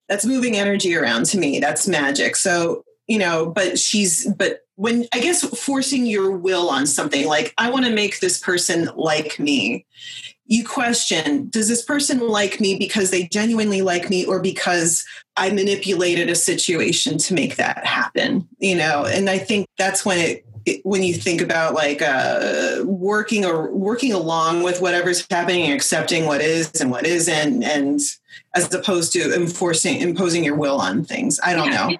[0.08, 1.60] That's moving energy around to me.
[1.60, 2.34] That's magic.
[2.34, 7.52] So you know but she's but when i guess forcing your will on something like
[7.58, 9.84] i want to make this person like me.
[10.46, 15.04] You question does this person like me because they genuinely like me or because
[15.36, 18.48] i manipulated a situation to make that happen?
[18.58, 23.44] You know and i think that's when it, when you think about like uh, working
[23.44, 28.00] or working along with whatever's happening and accepting what is and what isn't and
[28.54, 31.38] as opposed to enforcing imposing your will on things.
[31.42, 31.88] I don't Yeah.
[31.88, 31.96] know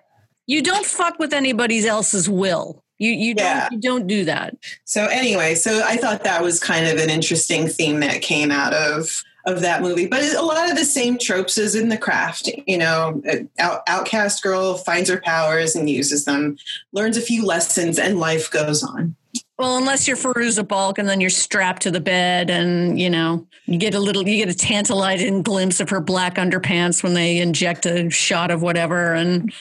[0.50, 2.82] You don't fuck with anybody else's will.
[2.98, 3.68] You you Yeah.
[3.68, 4.56] don't you don't do that.
[4.84, 8.74] So anyway, so I thought that was kind of an interesting theme that came out
[8.74, 10.06] of of that movie.
[10.06, 12.50] But a lot of the same tropes as in the craft.
[12.66, 16.56] You know, uh, out, outcast girl finds her powers and uses them,
[16.92, 19.14] learns a few lessons, and life goes on.
[19.56, 23.46] Well, unless you're Fairuza Balk and then you're strapped to the bed and, you know,
[23.66, 27.38] you get a little, you get a tantalizing glimpse of her black underpants when they
[27.38, 29.14] inject a shot of whatever.
[29.14, 29.52] And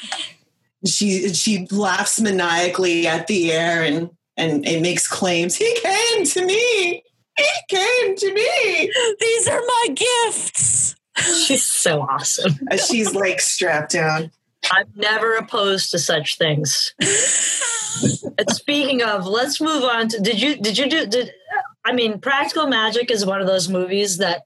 [0.85, 5.55] She she laughs maniacally at the air and and it makes claims.
[5.55, 7.03] He came to me.
[7.37, 8.91] He came to me.
[9.19, 10.95] these are my gifts.
[11.45, 12.53] She's so awesome.
[12.71, 14.31] As she's like strapped down.
[14.71, 16.93] I'm never opposed to such things.
[18.37, 21.31] and speaking of, let's move on to did you did you do did
[21.83, 24.43] I mean Practical Magic is one of those movies that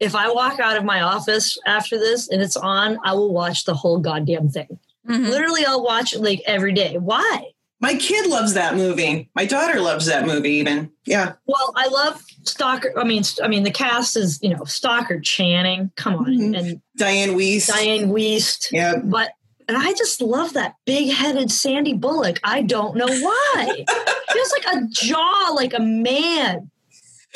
[0.00, 3.64] if I walk out of my office after this and it's on, I will watch
[3.64, 4.78] the whole goddamn thing.
[5.06, 5.28] Mhm.
[5.28, 6.96] Literally I'll watch it like every day.
[6.98, 7.44] Why?
[7.80, 9.30] My kid loves that movie.
[9.36, 10.90] My daughter loves that movie even.
[11.06, 11.34] Yeah.
[11.46, 12.92] Well, I love Stockard.
[12.96, 15.90] I mean, I mean, the cast is you know Stockard Channing.
[15.96, 16.58] Come on, Mhm.
[16.58, 17.70] and Diane Weiss.
[17.70, 18.72] Dianne Wiest.
[18.72, 18.96] Yeah.
[18.96, 19.30] But
[19.68, 22.40] and I just love that big-headed Sandy Bullock.
[22.42, 23.84] I don't know why.
[24.32, 26.70] she has like a jaw like a man,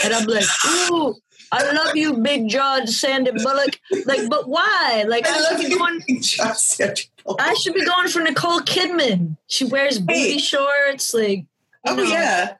[0.03, 0.45] and I'm like,
[0.91, 1.15] ooh,
[1.53, 3.79] I love you, big jawed Sandy Bullock.
[4.07, 5.05] Like, but why?
[5.07, 5.79] Like, I, I love should be you.
[5.79, 6.03] going.
[6.23, 7.05] Josh Sandra
[7.39, 9.37] I should be going for Nicole Kidman.
[9.47, 10.39] She wears booty Hey.
[10.39, 11.15] shorts.
[11.15, 11.45] Like,
[11.87, 12.03] Oh know.
[12.05, 12.55] yeah.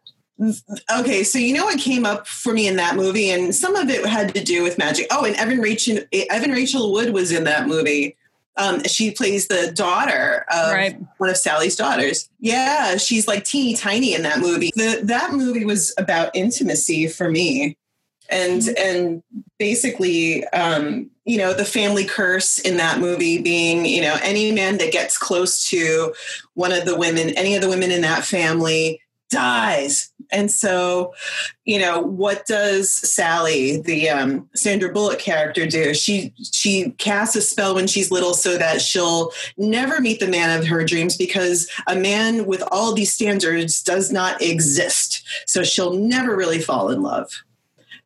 [0.91, 3.89] Okay, so you know what came up for me in that movie, and some of
[3.89, 5.07] it had to do with magic.
[5.13, 5.99] Oh, and Evan Rachel
[6.31, 8.17] Evan Rachel Wood was in that movie.
[8.57, 10.99] Um, she plays the daughter of Right.
[11.19, 12.29] one of Sally's daughters.
[12.41, 14.73] Yeah, she's like teeny tiny in that movie.
[14.75, 17.77] The, that movie was about intimacy for me,
[18.29, 19.23] and and
[19.59, 24.79] basically, um, you know, the family curse in that movie being, you know, any man
[24.79, 26.13] that gets close to
[26.55, 30.13] one of the women, any of the women in that family dies.
[30.31, 31.15] And so,
[31.65, 35.95] you know, what does Sally, the um, Sandra Bullock character, do?
[35.95, 40.59] She she casts a spell when she's little so that she'll never meet the man
[40.59, 45.23] of her dreams because a man with all these standards does not exist.
[45.47, 47.31] So she'll never really fall in love.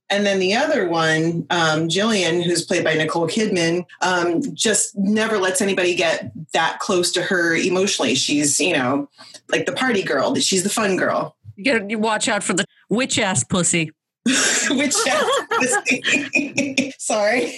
[0.08, 5.36] And then the other one, um, Jillian, who's played by Nicole Kidman, um, just never
[5.38, 8.14] lets anybody get that close to her emotionally.
[8.14, 9.08] She's, you know,
[9.50, 10.36] like the party girl.
[10.36, 11.36] She's the fun girl.
[11.56, 13.90] You get you watch out for the witch ass pussy.
[14.70, 14.92] Which,
[16.98, 17.56] sorry.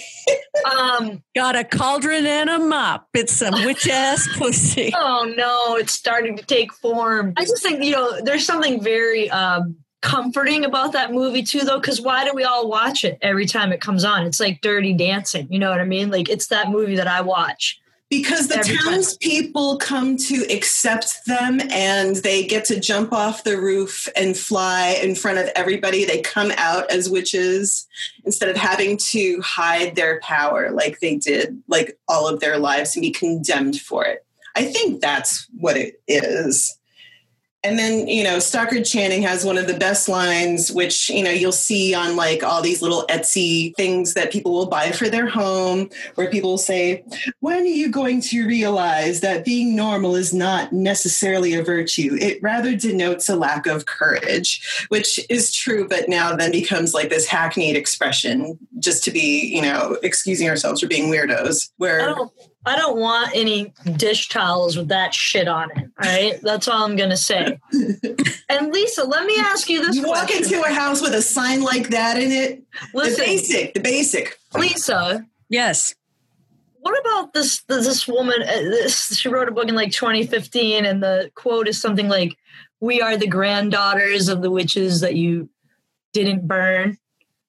[0.71, 3.07] um, Got a cauldron and a mop.
[3.13, 4.91] It's some witch ass pussy.
[4.95, 7.33] oh no, it's starting to take form.
[7.37, 11.79] I just think you know there's something very um, comforting about that movie too, though.
[11.79, 14.25] Because why do we all watch it every time it comes on?
[14.25, 15.51] It's like Dirty Dancing.
[15.51, 16.09] You know what I mean?
[16.09, 17.79] Like it's that movie that I watch.
[18.09, 18.93] Because the Every time.
[18.93, 24.99] townspeople come to accept them and they get to jump off the roof and fly
[25.03, 26.05] in front of everybody.
[26.05, 27.87] They come out as witches
[28.25, 32.95] instead of having to hide their power like they did, like all of their lives,
[32.95, 34.25] and be condemned for it.
[34.55, 36.78] I think that's what it is.
[37.61, 41.29] And then, you know, Stockard Channing has one of the best lines, which, you know,
[41.29, 45.27] you'll see on like all these little Etsy things that people will buy for their
[45.27, 47.03] home, where people say,
[47.41, 52.17] when are you going to realize that being normal is not necessarily a virtue?
[52.21, 57.09] It rather denotes a lack of courage, which is true, but now then becomes like
[57.09, 61.71] this hackneyed expression just to be, you know, excusing ourselves for being weirdos.
[61.75, 62.31] Where don't.
[62.65, 65.89] I don't want any dish towels with that shit on it.
[66.03, 67.57] All right, that's all I'm gonna say.
[68.49, 70.43] and Lisa, let me ask you this you walk question.
[70.55, 72.61] into a house with a sign like that in it,
[72.93, 74.39] Listen, the basic, the basic.
[74.55, 75.95] Lisa, Yes.
[76.81, 81.01] what about this this woman uh, this, she wrote a book in like 2015 and
[81.01, 82.35] the quote is something like
[82.81, 85.49] we are the granddaughters of the witches that you
[86.13, 86.97] didn't burn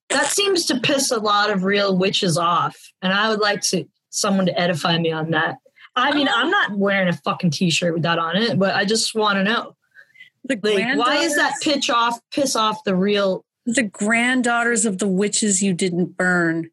[0.09, 3.85] that seems to piss a lot of real witches off and i would like to
[4.11, 5.57] someone to edify me on that.
[5.97, 9.15] I mean, I'm not wearing a fucking t-shirt with that on it, but I just
[9.15, 9.77] want to know.
[10.45, 13.45] The Like, why is that pitch off, piss off the real?
[13.67, 16.71] the granddaughters of the witches you didn't burn?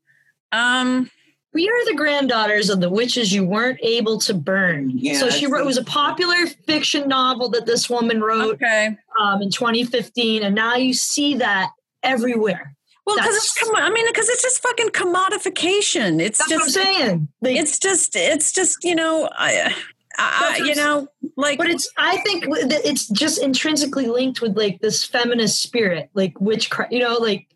[0.51, 1.09] Um,
[1.53, 4.91] We are the granddaughters of the witches you weren't able to burn.
[4.93, 5.61] Yeah, so she wrote.
[5.61, 8.95] It was a popular fiction novel that this woman wrote okay.
[9.19, 11.71] um, in 2015, and now you see that
[12.03, 12.75] everywhere.
[13.07, 16.21] Well, because it's commo- I mean, because it's just fucking commodification.
[16.21, 17.27] It's That's just what I'm saying.
[17.41, 19.73] Like, it's just it's just you know I,
[20.17, 25.05] I you know like but it's I think it's just intrinsically linked with like this
[25.05, 26.91] feminist spirit, like witchcraft.
[26.91, 27.47] You know, like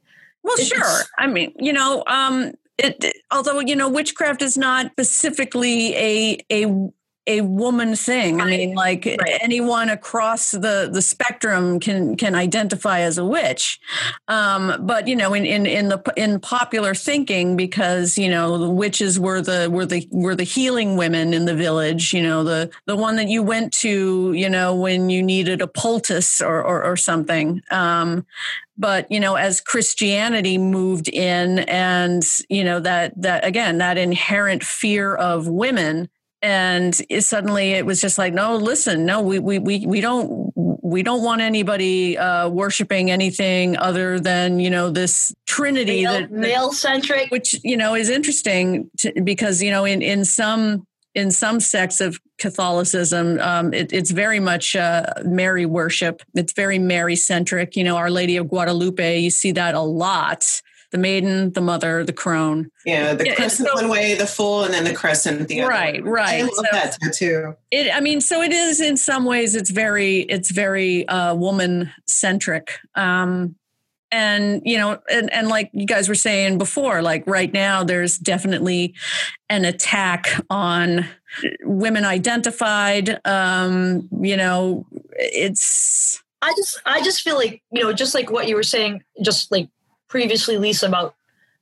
[0.41, 5.93] well sure I mean you know um it although you know witchcraft is not specifically
[5.97, 6.91] a a
[7.28, 8.41] a woman thing.
[8.41, 9.38] I mean, like Right.
[9.41, 13.80] anyone across the the spectrum can can identify as a witch.
[14.28, 18.69] Um, but you know, in in in the in popular thinking, because you know the
[18.69, 22.11] witches were the were the were the healing women in the village.
[22.13, 25.67] You know, the the one that you went to, you know, when you needed a
[25.67, 27.61] poultice or or, or something.
[27.69, 28.26] Um,
[28.78, 34.63] but you know as christianity moved in and you know that that again that inherent
[34.63, 36.09] fear of women
[36.41, 40.51] and it, suddenly it was just like no listen no we we we, we don't
[40.55, 46.31] we don't want anybody uh worshiping anything other than you know this trinity male, that,
[46.31, 47.29] male centric.
[47.31, 51.99] which you know is interesting to, because you know in in some in some sects
[51.99, 56.21] of Catholicism, um, it, it's very much uh, Mary worship.
[56.35, 57.75] It's very Mary centric.
[57.75, 59.19] You know, Our Lady of Guadalupe.
[59.19, 60.45] You see that a lot.
[60.91, 62.69] The maiden, the mother, the crone.
[62.85, 65.69] Yeah, the Yeah, crescent so- one way, the full, and then the crescent the other.
[65.69, 66.39] Right, right.
[66.39, 67.55] I love So- that tattoo.
[67.71, 67.89] It.
[67.93, 69.55] I mean, so it is in some ways.
[69.55, 70.19] It's very.
[70.21, 72.77] It's very uh, woman centric.
[72.95, 73.55] Um,
[74.13, 78.17] and you know and, and like you guys were saying before like right now there's
[78.17, 78.93] definitely
[79.49, 81.05] an attack on
[81.63, 84.85] women identified um you know
[85.17, 89.01] it's I just I just feel like you know just like what you were saying
[89.23, 89.69] just like
[90.12, 91.16] previously Lisa about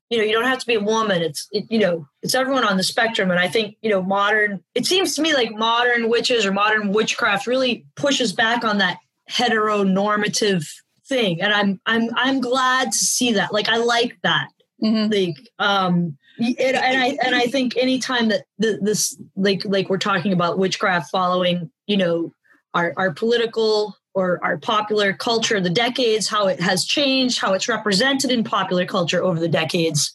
[0.10, 1.22] you know you don't have to be a woman.
[1.22, 3.32] It's it, you know it's everyone on the spectrum.
[3.32, 6.92] And I think you know modern it seems to me like modern witches or modern
[6.92, 8.98] witchcraft really pushes back on that
[9.30, 10.68] heteronormative
[11.08, 11.42] thing.
[11.42, 13.54] And I'm I'm I'm glad to see that.
[13.54, 14.50] Like I like that.
[14.82, 15.12] Mhm.
[15.14, 19.98] like um and, and i and i think anytime that the, this like like we're
[19.98, 22.32] talking about witchcraft following you know
[22.74, 27.68] our our political or our popular culture the decades how it has changed how it's
[27.70, 30.14] represented in popular culture over the decades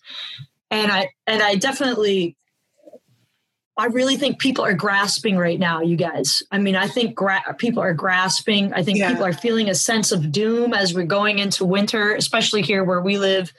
[0.70, 2.36] and i and i definitely
[3.76, 6.44] I really think people are grasping right now, you guys.
[6.52, 8.72] I mean, I think gra- people are grasping.
[8.72, 9.08] I think Yeah.
[9.08, 13.00] people are feeling a sense of doom as we're going into winter, especially here where
[13.00, 13.52] we live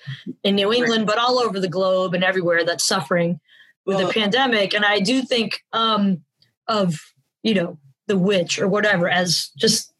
[0.43, 3.41] in New England, but all over the globe and everywhere that's suffering
[3.85, 4.73] with Well- the pandemic.
[4.73, 6.23] And I do think um,
[6.69, 6.97] of,
[7.43, 7.77] you know,
[8.07, 9.91] the witch or whatever as just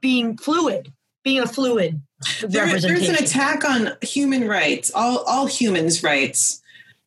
[0.00, 0.92] being fluid,
[1.24, 2.00] being a fluid
[2.42, 6.60] There- there's an attack on human rights, all all humans' rights,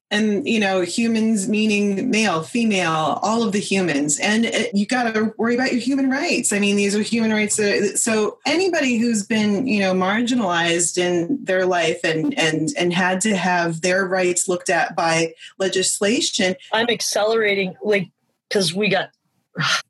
[0.10, 5.14] and you know, humans meaning male, female, all of the humans, and uh, you got
[5.14, 6.52] to worry about your human rights.
[6.52, 7.58] I mean, these are human rights.
[7.58, 13.22] That, so anybody who's been you know marginalized in their life and and and had
[13.22, 18.10] to have their rights looked at by legislation, I'm accelerating like
[18.50, 19.10] because we got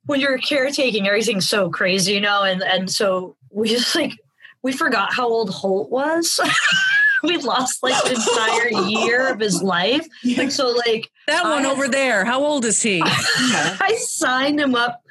[0.05, 4.13] when you're caretaking, everything's so crazy, you know, and and so we just like
[4.61, 6.39] we forgot how old Holt was.
[7.23, 10.05] we lost like an entire year of his life.
[10.23, 10.49] Yeah.
[10.49, 15.01] So like that one I- over there how old is he I signed him up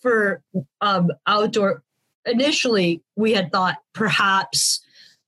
[0.00, 0.42] for
[0.80, 1.82] um outdoor
[2.26, 4.81] initially we had thought perhaps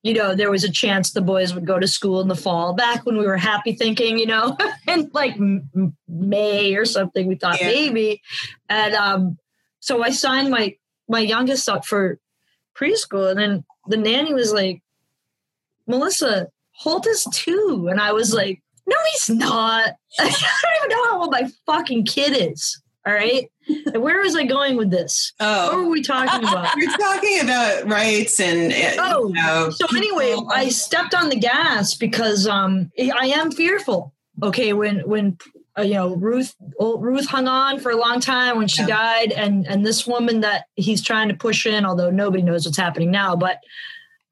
[0.04, 2.74] you know there was a chance the boys would go to school in the fall
[2.74, 4.56] back when we were happy thinking you know
[4.88, 5.34] in like
[6.06, 7.66] may or something we thought Yeah.
[7.68, 8.22] maybe.
[8.68, 9.38] And um
[9.80, 10.76] so i signed my
[11.08, 12.18] my youngest up for
[12.78, 14.82] preschool and then the nanny was like
[15.86, 17.88] melissa holt is two.
[17.90, 19.94] And i was like no he's not.
[20.18, 24.34] I don't even know how old my fucking kid is all right and where was
[24.36, 28.72] i going with this what were Oh, we talking about we're talking about rights and
[28.72, 33.50] uh, Oh, you know, so anyway, I stepped on the gas because um I am
[33.50, 34.12] fearful.
[34.42, 35.38] Okay, when when
[35.78, 38.88] uh, you know Ruth Ruth hung on for a long time when she Yeah.
[38.88, 42.78] died, and and this woman that he's trying to push in, although nobody knows what's
[42.78, 43.58] happening now, but.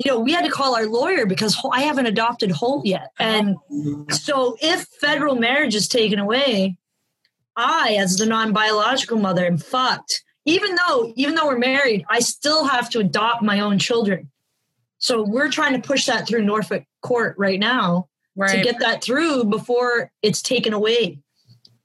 [0.04, 3.10] You know, we had to call our lawyer because I haven't adopted Holt yet.
[3.20, 3.56] And
[4.10, 6.76] so if federal marriage is taken away,
[7.56, 10.22] I, as the non-biological mother, am fucked.
[10.44, 14.30] Even though, even though we're married, I still have to adopt my own children.
[14.98, 18.08] So we're trying to push that through Norfolk Court right now
[18.48, 21.18] to get that through before it's taken away.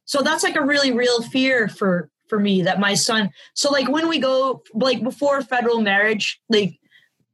[0.05, 3.89] so that's like a really real fear for for me that my son so like
[3.89, 6.80] when we go like before federal marriage like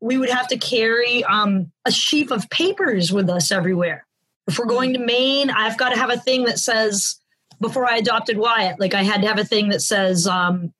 [0.01, 4.05] we would have to carry um a sheaf of papers with us everywhere
[4.47, 7.15] if we're going to maine i've got to have a thing that says
[7.63, 10.71] before i adopted wyatt like i had to have a thing that says um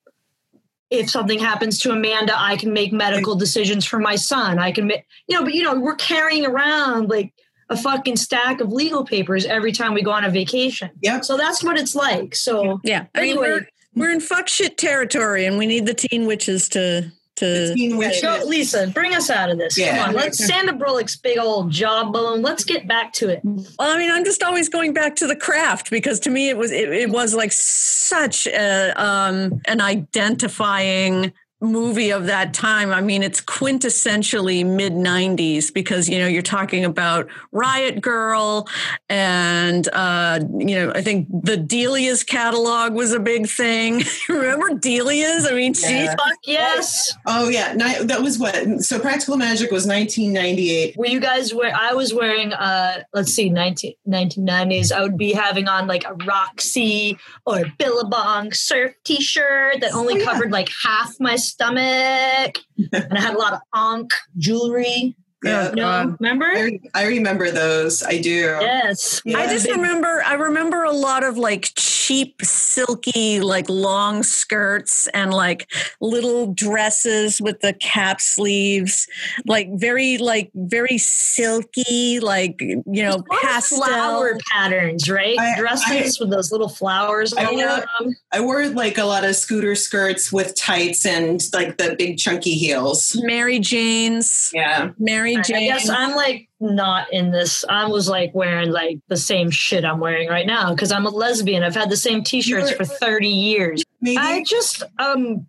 [0.91, 4.85] if something happens to amanda i can make medical decisions for my son i can
[4.85, 7.33] make you know but you know we're carrying around like
[7.69, 11.21] a fucking stack of legal papers every time we go on a vacation Yeah.
[11.21, 13.05] so that's what it's like so Yeah.
[13.15, 13.47] I mean, Anyway.
[13.49, 17.11] we're, we're in fuck shit territory and we need the teen witches to,
[17.43, 18.21] to, Teen Witches.
[18.21, 19.77] Go, Lisa, bring us out of this.
[19.77, 19.97] Yeah.
[19.97, 22.41] Come on, let's Sandra Bullock's big old jawbone.
[22.41, 23.41] Let's get back to it.
[23.43, 26.57] Well, I mean, I'm just always going back to the craft because to me it
[26.57, 31.33] was it, it was like such a um, an identifying
[31.63, 32.91] movie of that time.
[32.91, 38.67] I mean, it's quintessentially mid 90s because you know you're talking about Riot Girl
[39.09, 44.03] and uh, you know I think the Delia's catalog was a big thing.
[44.29, 45.45] Remember Delia's?
[45.47, 46.15] I mean, she Yeah.
[46.15, 47.15] Fuck yes.
[47.25, 48.81] Oh yeah, that was what.
[48.81, 50.97] So Practical Magic was 1998.
[50.97, 51.73] Were you guys wear?
[51.75, 52.53] I was wearing.
[52.53, 54.91] Uh, let's see, 19, 1990s.
[54.91, 60.17] I would be having on like a Roxy or Billabong surf T-shirt that only Oh,
[60.17, 60.25] yeah.
[60.25, 62.57] covered like half my stomach,
[62.91, 65.15] and I had a lot of onk jewelry.
[65.43, 66.45] Yeah, You know, uh, remember?
[66.45, 68.01] I, I remember those.
[68.01, 68.29] I do.
[68.61, 69.21] yes.
[69.25, 69.39] Yeah.
[69.39, 71.65] I just remember I remember a lot of like
[72.03, 79.07] cheap silky like long skirts and like little dresses with the cap sleeves
[79.45, 85.37] like very like very silky like you know A lot of pastel flower patterns, right?
[85.39, 87.33] I- Dresses with those little flowers.
[87.33, 88.15] I all wore- over them.
[88.33, 92.55] I wore like a lot of scooter skirts with tights and like the big chunky
[92.55, 93.15] heels.
[93.23, 94.89] Mary Jane's Yeah.
[94.99, 95.49] Mary Jane's.
[95.51, 97.63] I guess I'm like not in this.
[97.69, 101.09] I was like wearing like the same shit I'm wearing right now because I'm a
[101.09, 101.63] lesbian.
[101.63, 103.83] I've had the same T-shirts You're- for 30 years.
[104.01, 104.17] Maybe.
[104.17, 105.47] I just um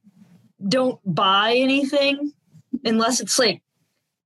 [0.67, 2.33] don't buy anything
[2.85, 3.63] unless it's like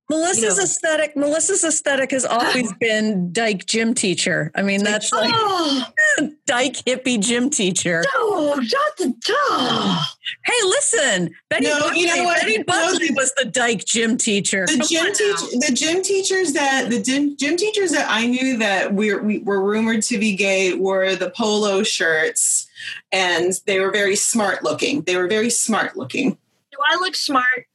[0.09, 0.63] Melissa's you know.
[0.63, 5.17] aesthetic Melissa's aesthetic has always been dyke gym teacher I mean that's oh.
[5.17, 10.05] like oh, dyke hippie gym teacher oh, not the oh.
[10.45, 12.41] Hey, listen, Betty, No, Buckley, you know what?
[12.41, 14.65] Betty No, Buckley the- was the Dyke gym teacher.
[14.67, 15.67] the Come gym on teach now.
[15.67, 19.61] the gym teachers that the gym, gym teachers that I knew that we, we were
[19.61, 22.67] rumored to be gay wore the polo shirts
[23.11, 25.01] and they were very smart looking.
[25.01, 26.31] They were very smart looking.
[26.71, 27.65] Do I look smart?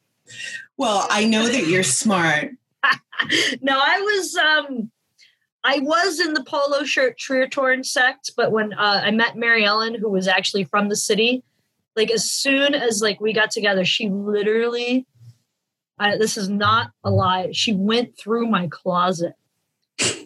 [0.77, 2.51] Well, I know that you're smart.
[3.61, 4.91] no, I was um
[5.63, 9.95] I was in the polo shirt Tretorn sect, but when uh, I met Mary Ellen,
[9.95, 11.43] who was actually from the city,
[11.97, 15.07] like as soon as like we got together, she literally
[15.99, 17.51] I, this is not a lie.
[17.53, 19.35] She went through my closet.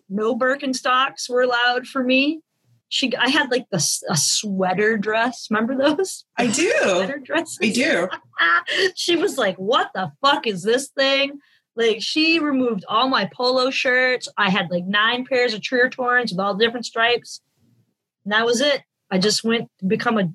[0.09, 2.40] No Birkenstocks were allowed for me.
[2.91, 5.49] She, I had like the s- a sweater dress.
[5.51, 6.72] Remember those I do.
[6.80, 7.59] sweater dresses?
[7.62, 8.09] I do.
[8.95, 11.39] she was like, "What the fuck is this thing?"
[11.76, 14.28] Like she removed all my polo shirts.
[14.36, 17.41] I had like nine pairs of Tretorns with all different stripes,
[18.24, 18.82] and that was it.
[19.11, 20.30] I just went to become a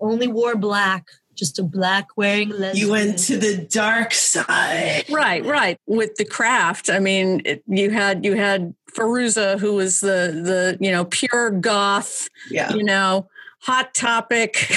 [0.00, 2.76] only wore black, just a black wearing lesbian.
[2.86, 5.04] You went to the dark side.
[5.10, 5.78] Right, right.
[5.86, 10.78] With the craft, I mean, it, you had you had Fairuza, who was the the
[10.80, 12.72] you know pure goth, Yeah.
[12.74, 13.28] you know,
[13.60, 14.70] hot topic,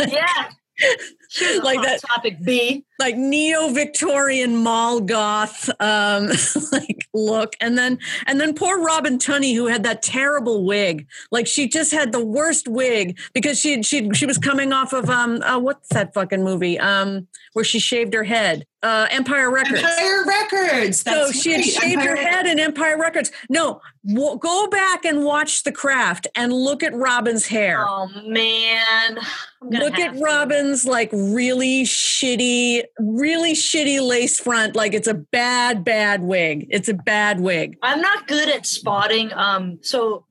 [0.00, 0.50] yeah.
[1.28, 2.84] She was a Like hot that- topic B.
[2.98, 6.28] like neo Victorian mall goth um,
[6.72, 11.06] like look, and then and then poor Robin Tunney, who had that terrible wig.
[11.30, 15.08] Like she just had the worst wig because she she she was coming off of
[15.08, 19.82] um uh, what's that fucking movie um where she shaved her head uh Empire Records.
[19.82, 21.02] Empire Records.
[21.02, 21.70] That's so she had right.
[21.70, 23.30] shaved her head in Empire Records.
[23.48, 27.84] No, w- go back and watch The Craft and look at Robin's hair.
[27.86, 29.18] Oh man.
[29.62, 30.20] Look at to.
[30.20, 34.74] Robin's like really shitty, really shitty lace front.
[34.74, 36.66] Like it's a bad, bad wig.
[36.70, 37.78] It's a bad wig.
[37.82, 39.32] I'm not good at spotting.
[39.32, 40.26] Um, so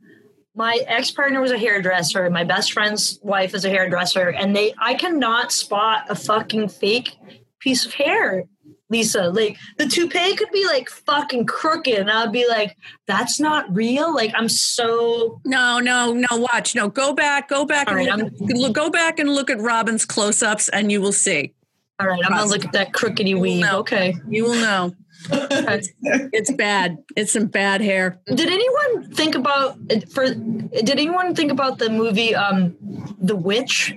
[0.53, 2.29] my ex partner was a hairdresser.
[2.29, 7.15] My best friend's wife is a hairdresser, and they I cannot spot a fucking fake
[7.61, 8.43] piece of hair.
[8.89, 12.75] Lisa, like the toupee could be like fucking crooked, and I'd be like,
[13.07, 16.27] "That's not real." Like I'm so No, no, no.
[16.33, 16.75] Watch.
[16.75, 17.47] No, go back.
[17.47, 20.91] Go back All and right, look, look- go back and look at Robin's close-ups, and
[20.91, 21.53] you will see.
[22.01, 22.19] all right.
[22.25, 23.63] I'm gonna look at that crookedy weave.
[23.65, 24.13] Okay.
[24.27, 24.93] You will know.
[25.29, 26.97] It's bad.
[27.15, 28.19] It's some bad hair.
[28.27, 29.77] Did anyone think about
[30.11, 30.33] for?
[30.33, 32.75] Did anyone think about the movie um,
[33.21, 33.95] The Witch?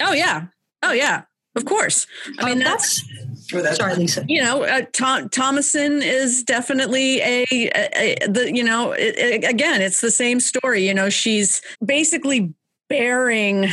[0.00, 0.46] Oh yeah.
[0.82, 1.22] Oh yeah.
[1.56, 2.06] Of course.
[2.38, 3.02] I mean Um, that's
[3.52, 4.24] that's sorry, Lisa.
[4.28, 7.70] you know, uh, Tom, Thomasin is definitely a, a,
[8.24, 10.86] a the you know it, it- again it's the same story.
[10.86, 12.52] You know, she's basically
[12.88, 13.66] bearing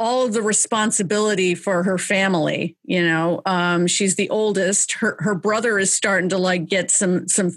[0.00, 2.76] all of the responsibility for her family.
[2.84, 4.92] You know, um, she's the oldest.
[4.92, 7.50] Her her brother is starting to like get some some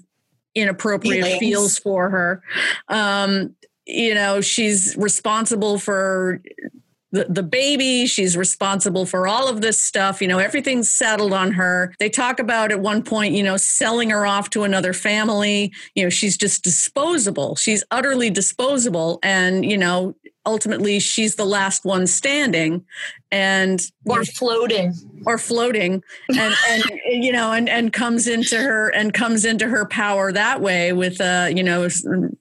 [0.56, 1.40] inappropriate Feelings.
[1.40, 2.42] feels for her.
[2.88, 3.56] Um,
[3.86, 6.42] you know, she's responsible for
[7.12, 8.06] the, the baby.
[8.08, 10.22] She's responsible for all of this stuff.
[10.22, 11.94] You know, everything's settled on her.
[12.00, 15.74] They talk about at one point, you know, selling her off to another family.
[15.96, 17.56] You know, she's just disposable.
[17.56, 19.20] She's utterly disposable.
[19.24, 22.84] And, you know, ultimately she's the last one standing
[23.32, 24.94] and Or floating.
[25.26, 26.84] or floating and and
[27.24, 31.22] you know and and comes into her and comes into her power that way with
[31.22, 31.88] uh you know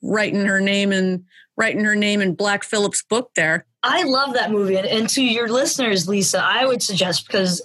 [0.03, 1.25] writing her name and
[1.59, 5.23] writing her name in black phillip's book there I love that movie, and, and to
[5.23, 7.63] your listeners, Lisa, I would suggest because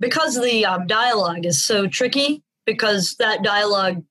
[0.00, 4.04] because the um, dialogue is so tricky because that dialogue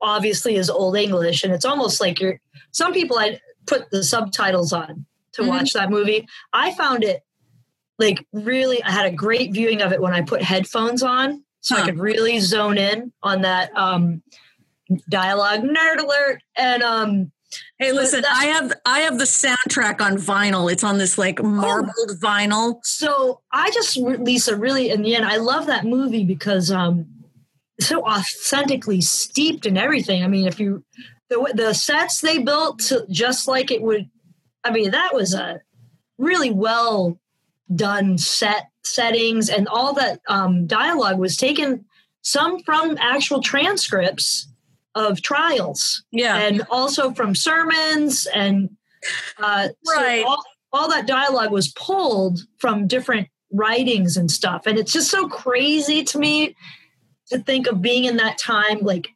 [0.00, 2.40] obviously is old English, and it's almost like you're.
[2.72, 5.48] Some people I put the subtitles on to Mhm.
[5.48, 6.26] watch that movie.
[6.52, 7.22] I found it
[7.98, 8.82] like really.
[8.82, 11.98] I had a great viewing of it when I put headphones on, so I could
[11.98, 14.22] really zone in on that um,
[15.10, 15.60] dialogue.
[15.60, 16.42] Nerd alert!
[16.56, 17.32] And um,
[17.78, 20.70] hey listen i have i have the soundtrack on vinyl.
[20.70, 22.80] It's on this like marbled vinyl.
[22.84, 27.06] So I just Lisa really in the end I love that movie because um
[27.80, 30.24] so authentically steeped in everything.
[30.24, 30.84] I mean, if you
[31.28, 34.08] the the sets they built to just like it would
[34.64, 35.60] I mean, that was a
[36.18, 37.18] really well
[37.74, 41.84] done set settings and all that um dialogue was taken
[42.22, 44.48] some from actual transcripts
[44.94, 48.70] of trials yeah and also from sermons and
[49.42, 50.24] uh, so Right.
[50.24, 55.28] all, all that dialogue was pulled from different writings and stuff and it's just so
[55.28, 56.56] crazy to me
[57.30, 59.08] to think of being in that time like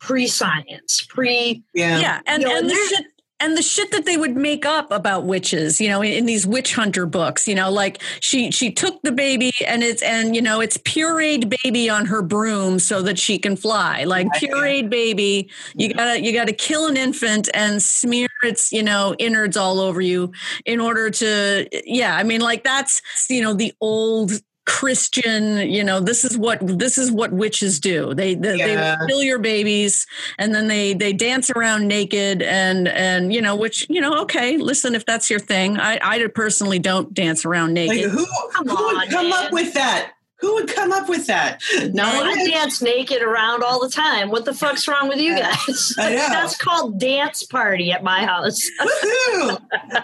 [0.00, 1.98] pre-science pre Yeah.
[2.00, 3.06] yeah and You know, and the there's- shit
[3.40, 6.46] and the shit that they would make up about witches you know in, in these
[6.46, 10.42] witch hunter books you know like she she took the baby and it's and you
[10.42, 15.50] know it's pureed baby on her broom so that she can fly like pureed baby.
[15.74, 20.00] You gotta you gotta kill an infant and smear its you know innards all over
[20.00, 20.32] you
[20.66, 24.32] in order to yeah i mean like that's you know the old
[24.70, 28.14] Christian, you know, this is what this is what witches do.
[28.14, 28.96] They they, Yeah.
[29.00, 30.06] they kill your babies
[30.38, 34.56] and then they they dance around naked and and you know which you know okay
[34.56, 38.10] listen if that's your thing I I personally don't dance around Like naked.
[38.10, 39.46] who, Come who would come man.
[39.46, 40.12] up with that?
[40.40, 41.62] Who would come up with that?
[41.92, 44.30] No, I dance naked around all the time.
[44.30, 45.94] What the fuck's wrong with you guys?
[45.96, 48.58] That's called dance party at my house.
[48.80, 49.60] Woohoo!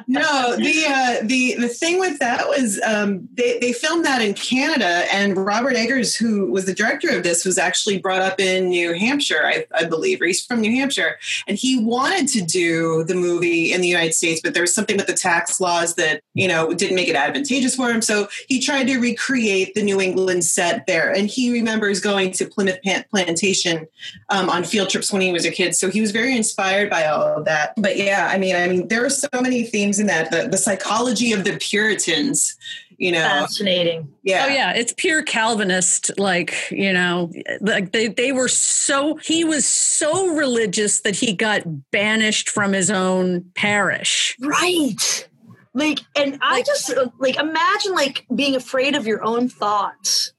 [0.06, 4.34] no, the uh, the the thing with that was um, they they filmed that in
[4.34, 8.68] Canada, and Robert Eggers, who was the director of this, was actually brought up in
[8.68, 13.04] New Hampshire, I, I believe, or he's from New Hampshire, and he wanted to do
[13.04, 16.20] the movie in the United States, but there was something with the tax laws that
[16.34, 19.98] you know didn't make it advantageous for him, so he tried to recreate the New
[19.98, 22.78] England set there, and he remembers going to Plymouth
[23.10, 23.86] Plantation
[24.28, 25.74] um, on field trips when he was a kid.
[25.74, 27.72] So he was very inspired by all of that.
[27.76, 30.30] But yeah, I mean, I mean, there are so many themes in that.
[30.30, 32.56] The, the psychology of the Puritans,
[32.98, 34.08] you know, Fascinating.
[34.22, 36.18] yeah, Oh yeah, it's pure Calvinist.
[36.18, 41.62] Like you know, like they they were so he was so religious that he got
[41.90, 44.36] banished from his own parish.
[44.40, 45.28] Right.
[45.76, 50.32] Like, and I just uh, like imagine like being afraid of your own thoughts.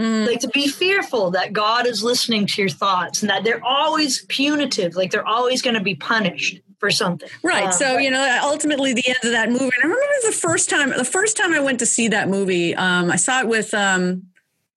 [0.00, 0.24] Mm.
[0.24, 4.24] Like to be fearful that God is listening to your thoughts and that they're always
[4.26, 7.28] punitive, like they're always going to be punished for something.
[7.42, 7.66] Right.
[7.66, 9.64] Um, so, you know, ultimately the end of that movie.
[9.64, 12.74] And I remember the first time, the first time I went to see that movie,
[12.76, 14.28] um, I saw it with, um,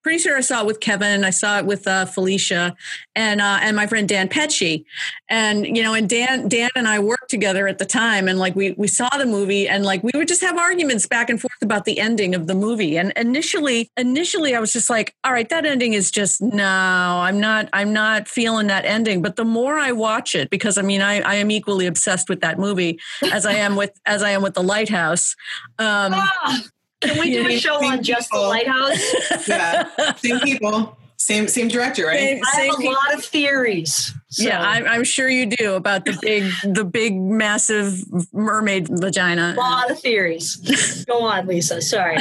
[0.06, 1.24] pretty sure I saw it with Kevin.
[1.24, 2.76] I saw it with uh, Felicia
[3.16, 4.86] and, uh, and my friend Dan Petchy.
[5.30, 8.28] And, you know, and Dan, Dan and I worked together at the time.
[8.28, 11.32] And like, we, we saw the movie and like, we would just have arguments back
[11.32, 13.00] and forth about the ending of the movie.
[13.00, 17.40] And initially, initially I was just like, all right, that ending is just, no, I'm
[17.40, 19.24] not, I'm not feeling that ending.
[19.24, 22.42] But the more I watch it, because I mean, I, I am equally obsessed with
[22.42, 23.00] that movie
[23.34, 25.36] as I am with, as I am with the lighthouse.
[25.80, 26.62] Um, ah,
[27.02, 29.48] can we do a Yeah, show on just the lighthouse?
[29.48, 32.20] yeah, same people, same same director, right?
[32.20, 34.14] Same- I have a same lot of theories.
[34.30, 34.44] So.
[34.44, 39.54] Yeah, I'm, I'm sure you do about the big, the big, massive mermaid vagina.
[39.56, 41.06] a lot of theories.
[41.08, 41.82] Go on, Lisa.
[41.82, 42.18] Sorry.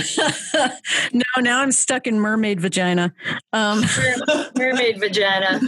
[1.12, 3.12] no, now I'm stuck in mermaid vagina.
[3.52, 3.82] Um,
[4.56, 5.60] Mermaid vagina.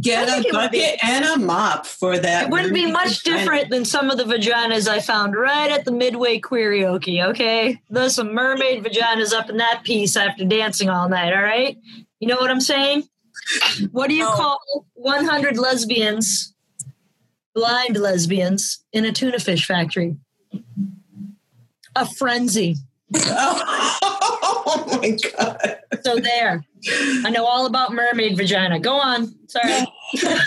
[0.00, 2.44] Get a bucket and a mop for that.
[2.44, 3.38] It wouldn't be much vagina.
[3.38, 7.80] different than some of the vaginas I found right at the Midway Queerioke, okay?
[7.88, 11.76] There's some mermaid vaginas up in that piece after dancing all night, all right?
[12.18, 13.08] You know what I'm saying?
[13.92, 14.32] What do you No.
[14.32, 16.54] call 100 lesbians,
[17.54, 20.16] blind lesbians, in a tuna fish factory?
[21.96, 22.76] a frenzy.
[24.72, 25.78] Oh, my god!
[26.02, 26.64] So there.
[27.24, 28.78] I know all about mermaid vagina.
[28.78, 29.34] Go on.
[29.48, 29.84] Sorry.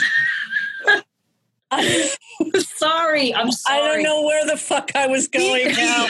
[2.59, 3.33] sorry.
[3.35, 6.07] I'm I don't know where the fuck I was going now.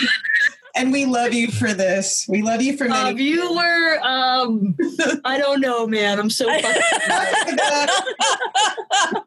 [0.75, 2.25] and we love you for this.
[2.27, 3.17] We love you for Uh, many.
[3.17, 4.75] viewer, um,
[5.25, 6.19] I don't know, man.
[6.19, 7.89] I'm so fucking talking about,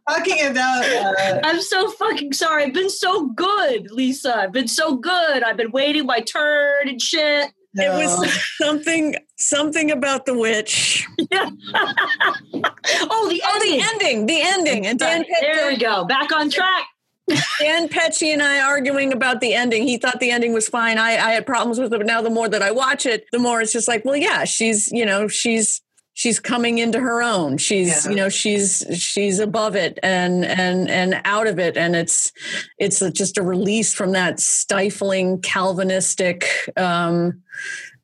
[0.09, 2.65] talking about uh, I'm so fucking sorry.
[2.65, 4.37] I've been so good, Lisa.
[4.37, 5.43] I've been so good.
[5.43, 7.51] I've been waiting my turn and shit.
[7.77, 11.07] It was something something about the witch.
[11.33, 11.51] oh,
[12.53, 12.73] the
[13.13, 13.83] Oh, the ending.
[13.83, 14.87] ending, the ending.
[14.87, 16.05] And Dan, There we go.
[16.05, 16.87] Back on track.
[17.61, 19.83] Dan Pecci and I arguing about the ending.
[19.83, 20.97] He thought the ending was fine.
[20.97, 23.41] I, I had problems with it, but now the more that I watch it, the
[23.41, 25.83] more it's just like, well, yeah, she's, you know, she's
[26.17, 27.59] she's coming into her own.
[27.59, 28.11] She's, Yeah.
[28.11, 31.77] you know, she's she's above it and and and out of it.
[31.77, 32.33] And it's
[32.79, 37.43] it's just a release from that stifling Calvinistic um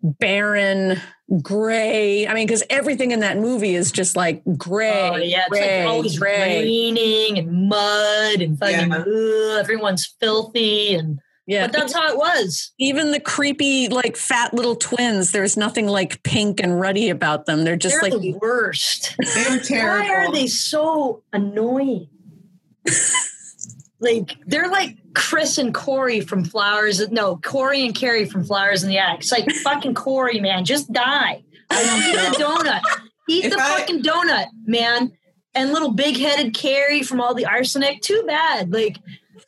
[0.02, 1.00] barren
[1.40, 2.26] gray.
[2.26, 5.08] I mean, because everything in that movie is just like gray.
[5.10, 5.40] Oh, yeah.
[5.42, 6.60] It's gray, like always gray.
[6.62, 9.58] raining and mud and fucking, Yeah.
[9.58, 10.94] everyone's filthy.
[10.94, 11.66] And, Yeah.
[11.66, 12.72] but that's how it was.
[12.78, 17.64] even the creepy like fat little twins there's nothing like pink and ruddy about them
[17.64, 19.16] they're just They're like the worst.
[19.34, 20.06] they're terrible.
[20.08, 22.08] Why are they so annoying?
[24.00, 27.06] like they're like Chris and Cory from Flowers.
[27.10, 29.20] No, Cory and Carrie from Flowers in the Attic.
[29.20, 31.42] It's like fucking Cory, man, just die.
[31.70, 32.80] I don't eat the donut.
[33.28, 35.12] Eat If the I- fucking donut, man.
[35.54, 38.00] And little big-headed Carrie from all the arsenic.
[38.00, 38.72] Too bad.
[38.72, 38.96] Like,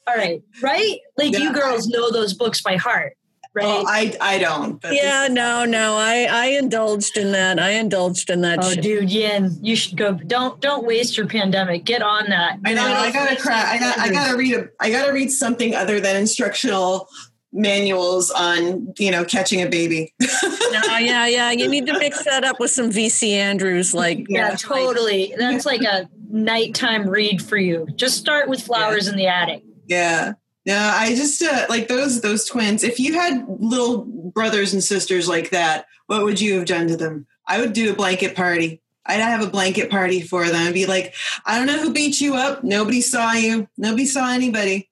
[0.06, 0.98] all right, right?
[1.16, 1.38] Like Yeah.
[1.40, 3.16] you girls know those books by heart,
[3.54, 3.64] right?
[3.66, 4.80] Oh, I I don't.
[4.80, 8.82] But yeah no no i i indulged in that i indulged in that Oh, shit.
[8.82, 10.12] dude, Yin, you should go.
[10.12, 11.84] Don't don't waste your pandemic.
[11.84, 12.58] Get on that.
[12.64, 12.84] I know.
[12.84, 13.64] I gotta cry.
[13.74, 13.98] I got.
[13.98, 14.68] I gotta read a.
[14.80, 17.08] I gotta read something other than instructional
[17.56, 20.12] manuals on you know catching a baby.
[20.42, 24.48] no, yeah yeah you need to mix that up with some vc andrews like Yeah,
[24.50, 24.56] Yeah.
[24.56, 25.32] totally.
[25.38, 27.86] That's like a nighttime read for you.
[27.94, 29.62] Just start with flowers in the attic.
[29.86, 30.34] Yeah.
[30.66, 32.84] No, I just uh, like those those twins.
[32.84, 36.96] If you had little brothers and sisters like that, what would you have done to
[36.96, 37.26] them?
[37.46, 38.80] I would do a blanket party.
[39.06, 41.14] I'd have a blanket party for them and be like,
[41.44, 42.64] I don't know who beat you up.
[42.64, 43.68] Nobody saw you.
[43.76, 44.88] Nobody saw anybody.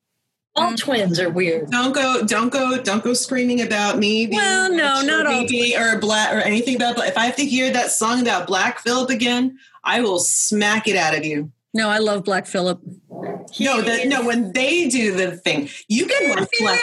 [0.55, 1.71] All twins are weird.
[1.71, 4.29] Don't go, don't go, don't go screaming about me.
[4.31, 5.47] Well, no, not all
[5.79, 6.99] or black or anything about.
[6.99, 10.97] If I have to hear that song about Black Phillip again, I will smack it
[10.97, 11.51] out of you.
[11.75, 12.81] No i love black phillip
[13.61, 16.79] no, the, no, when they do the thing, you can black phillip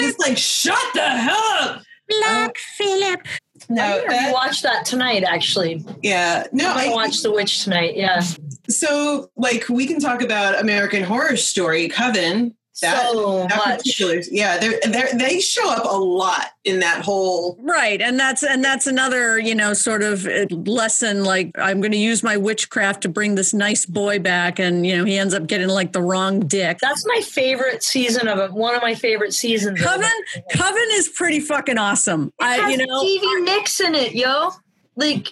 [0.00, 1.82] It's like, shut the hell up.
[2.08, 3.26] Black Phillip.
[3.68, 5.24] No, I'm gonna watch that tonight.
[5.24, 6.68] Actually, yeah, no.
[6.68, 7.96] I'm gonna I, watch The Witch tonight.
[7.96, 8.22] Yeah,
[8.68, 12.54] so, like, we can talk about American Horror Story, Coven.
[12.82, 14.00] That, so that much.
[14.30, 17.56] yeah, they're, they're, they show up a lot in that whole.
[17.60, 21.92] right and that's and that's another you know sort of uh, lesson like i'm going
[21.92, 25.32] to use my witchcraft to bring this nice boy back and you know he ends
[25.32, 28.52] up getting like the wrong dick That's my favorite season of it.
[28.52, 29.80] One of my favorite seasons.
[29.80, 30.10] of Coven.
[30.52, 32.32] Coven is pretty fucking awesome.
[32.40, 34.50] It I, has you know, Stevie Nicks in it, yo.
[34.96, 35.28] Like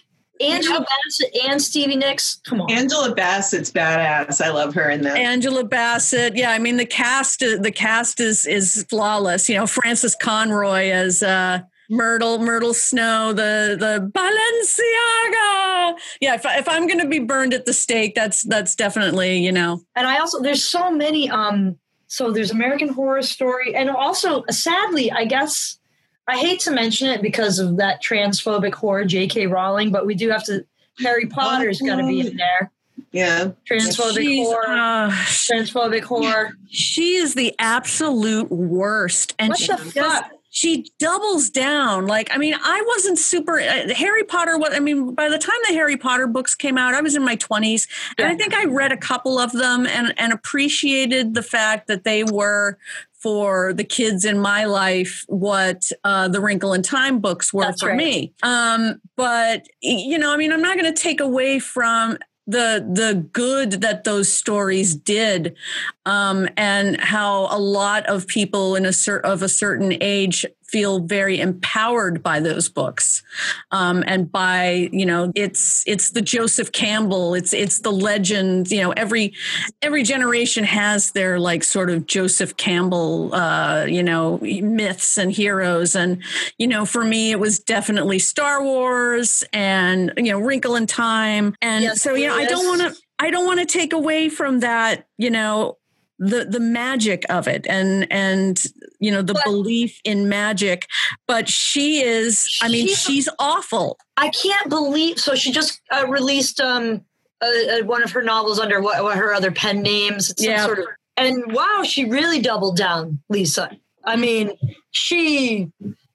[0.53, 2.41] Angela Bassett and Stevie Nicks.
[2.45, 2.71] Come on.
[2.71, 4.41] Angela Bassett's badass.
[4.41, 5.17] I love her in that.
[5.17, 6.37] Angela Bassett.
[6.37, 9.49] Yeah, I mean the cast, the cast is is flawless.
[9.49, 15.99] You know, Frances Conroy as uh, Myrtle Myrtle Snow, the the Balenciaga.
[16.21, 19.39] Yeah, if, I- if I'm going to be burned at the stake, that's that's definitely
[19.39, 19.83] you know.
[19.97, 21.77] and I also there's so many um
[22.07, 25.79] so there's American Horror Story and also sadly I guess
[26.27, 29.47] I hate to mention it because of that transphobic horror J.K.
[29.47, 30.65] Rowling but we do have to
[31.01, 32.71] Harry Potter's got to be in there
[33.15, 33.51] yeah.
[33.71, 39.77] transphobic She's, horror uh, transphobic horror she is the absolute worst, and what she the
[39.77, 44.73] does- fuck she doubles down like i mean i wasn't super uh, harry potter what
[44.73, 47.35] i mean by the time the harry potter books came out i was in my
[47.35, 51.89] 20s and i think i read a couple of them and and appreciated the fact
[51.89, 52.79] that they were
[53.25, 57.81] for the kids in my life what uh, the wrinkle in time books were That's
[57.81, 57.97] for right.
[57.97, 62.87] me um, but you know i mean i'm not going to take away from the
[62.93, 65.57] the good that those stories did
[66.05, 70.45] um, and how a lot of people in a cer- of a certain age
[70.75, 73.23] feel very empowered by those books
[73.71, 78.81] um, and by you know it's it's the Joseph Campbell it's it's the legend you
[78.81, 79.35] know every
[79.83, 85.95] every generation has their like sort of Joseph Campbell uh, you know myths and heroes.
[85.95, 86.23] And
[86.59, 91.55] you know for me it was definitely Star Wars and you know Wrinkle in Time.
[91.63, 94.29] And Yes, so you know I don't want to I don't want to take away
[94.29, 95.79] from that you know
[96.19, 98.63] the the magic of it and and
[99.01, 100.87] you know the But- belief in magic
[101.27, 105.19] but she is i mean She's- she's awful I can't believe.
[105.19, 107.05] So she just uh, released um
[107.41, 110.33] uh, one of her novels under what, what her other pen names.
[110.39, 110.65] Yeah.
[110.65, 110.87] sort of
[111.17, 113.71] and wow, she really doubled down, Lisa.
[114.05, 114.53] I mean,
[114.93, 115.71] she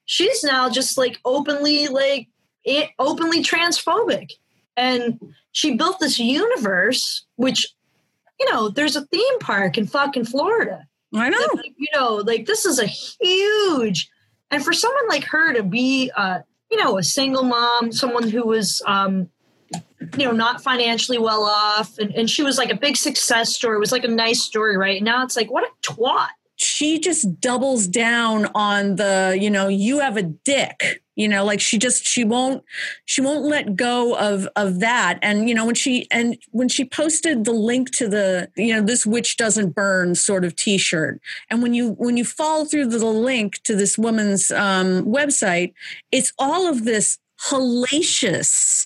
[0.05, 2.27] she's now just like openly like
[2.63, 4.31] it, openly transphobic,
[4.77, 5.19] and
[5.51, 7.67] she built this universe which
[8.39, 10.85] you know there's a theme park in fucking Florida.
[11.13, 14.09] i know Like, you know, like this is a huge,
[14.51, 16.39] and for someone like her to be, uh,
[16.71, 19.29] you know, a single mom, someone who was, um,
[20.17, 23.75] you know, not financially well off, and, and she was like a big success story.
[23.77, 25.01] It was like a nice story, right?
[25.01, 26.29] Now it's like, what a twat.
[26.55, 31.59] she just doubles down on the you know you have a dick you know like
[31.59, 32.63] she just she won't
[33.03, 35.19] she won't let go of of that.
[35.21, 38.81] And you know when she and when she posted the link to the you know
[38.81, 41.19] this witch doesn't burn sort of t-shirt.
[41.49, 45.73] And when you when you follow through the link to this woman's um, website
[46.09, 47.17] it's all of this
[47.49, 48.85] hellacious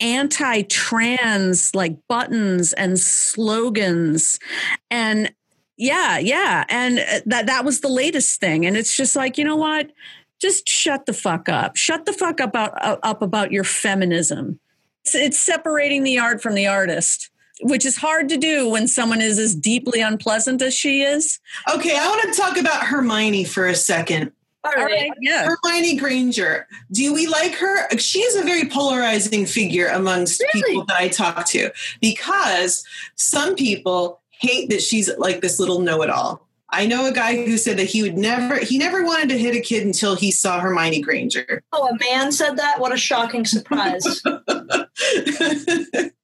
[0.00, 4.38] anti-trans like buttons and slogans.
[4.90, 5.34] And
[5.76, 6.64] yeah yeah.
[6.70, 8.64] And uh, that that was the latest thing.
[8.64, 9.90] And it's just like you know what
[10.44, 14.58] just shut the fuck up shut the fuck up about, uh, up about your feminism
[15.04, 17.30] it's, it's separating the art from the artist
[17.62, 21.38] which is hard to do when someone is as deeply unpleasant as she is
[21.72, 24.32] Okay, I want to talk about Hermione for a second.
[24.64, 25.10] All all right.
[25.10, 26.66] right yeah Hermione Granger.
[26.90, 27.88] Do we like her?
[27.98, 30.62] She is a very polarizing figure amongst Really?
[30.72, 31.70] people that I talk to
[32.00, 32.84] because
[33.14, 36.44] some people hate that she's like this little know-it-all.
[36.74, 39.54] I know a guy who said that he would never, he never wanted to hit
[39.54, 41.62] a kid until he saw Hermione Granger.
[41.72, 42.80] Oh, a man said that?
[42.80, 44.22] What a shocking surprise.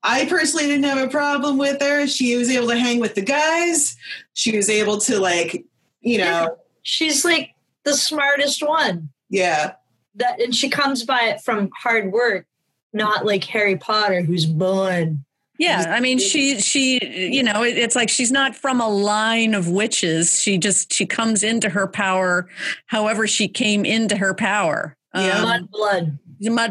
[0.02, 2.06] I personally didn't have a problem with her.
[2.06, 3.96] She was able to hang with the guys.
[4.34, 5.64] She was able to like,
[6.00, 9.10] you know, She's like the smartest one.
[9.28, 9.74] yeah.
[10.16, 12.44] That and she comes by it from hard work,
[12.92, 15.24] not like Harry Potter who's born.
[15.60, 16.98] Yeah i mean she she
[17.32, 21.42] you know it's like she's not from a line of witches she just she comes
[21.42, 22.48] into her power
[22.86, 25.38] however she came into her power Yeah.
[25.42, 25.70] um, Mud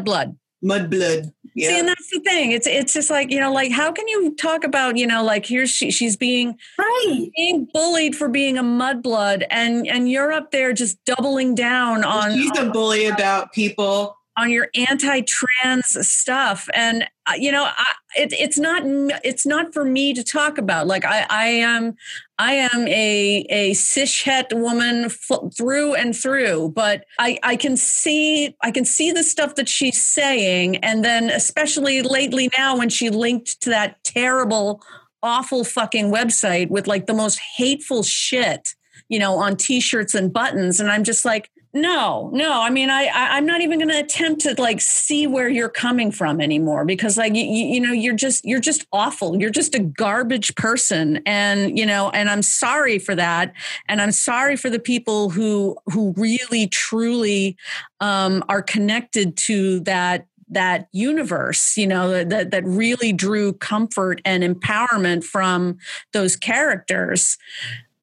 [0.04, 0.38] blood.
[0.62, 1.32] Mud blood.
[1.54, 1.68] Yeah.
[1.68, 2.52] See, and that's the thing.
[2.52, 5.44] It's it's just like you know, like how can you talk about you know, like
[5.46, 7.28] here's she she's being Right.
[7.36, 12.32] being bullied for being a mudblood, and and you're up there just doubling down on
[12.36, 14.16] She's a bully about people.
[14.36, 18.82] On your anti-trans stuff, and uh, you know, I, it, it's not
[19.24, 20.86] it's not for me to talk about.
[20.86, 21.94] Like I I am
[22.38, 28.56] I am a a cishet woman f- through and through, but I I can see
[28.62, 33.10] I can see the stuff that she's saying, and then especially lately now when she
[33.10, 34.80] linked to that terrible,
[35.22, 38.70] awful fucking website with like the most hateful shit,
[39.08, 41.50] you know, on t-shirts and buttons, and I'm just like.
[41.72, 42.60] No, no.
[42.60, 45.68] I mean, I, I I'm not even going to attempt to like see where you're
[45.68, 49.40] coming from anymore because like you, you know you're just you're just awful.
[49.40, 53.52] You're just a garbage person, and you know, and I'm sorry for that,
[53.88, 57.56] and I'm sorry for the people who who really truly
[58.00, 64.42] um, are connected to that that universe you know that that really drew comfort and
[64.42, 65.78] empowerment from
[66.12, 67.38] those characters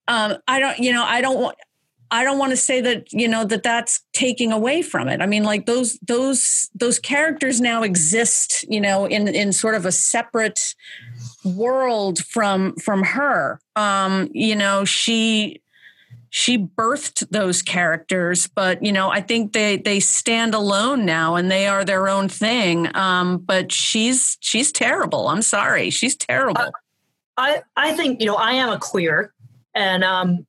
[0.08, 1.58] um, i don't you know i don't want
[2.10, 5.22] I don't want to say that you know that that's taking away from it.
[5.22, 9.86] I mean, like those those those characters now exist, you know, in in sort of
[9.86, 10.76] a separate
[11.44, 13.60] world from from her.
[13.76, 15.62] Um, you know, she
[16.30, 21.50] she birthed those characters, but you know, I think they they stand alone now and
[21.50, 22.96] they are their own thing.
[22.96, 25.30] Um, but she's she's terrible.
[25.30, 26.72] I'm sorry, she's terrible.
[27.38, 29.34] I, I think, you know, I am a queer
[29.76, 30.46] and um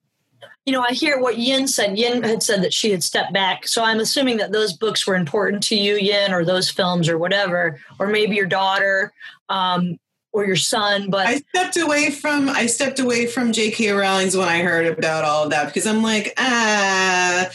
[0.69, 1.99] you know, I hear what Yin said.
[1.99, 3.66] Yin had said that she had stepped back.
[3.66, 7.16] So I'm assuming that those books were important to you, Yin, or those films or
[7.16, 9.14] whatever, or maybe your daughter
[9.49, 9.99] um,
[10.31, 11.09] or your son.
[11.09, 13.93] But I stepped away from I stepped away from J.K.
[13.93, 17.49] Rowling's when I heard about all of that because I'm like, ah,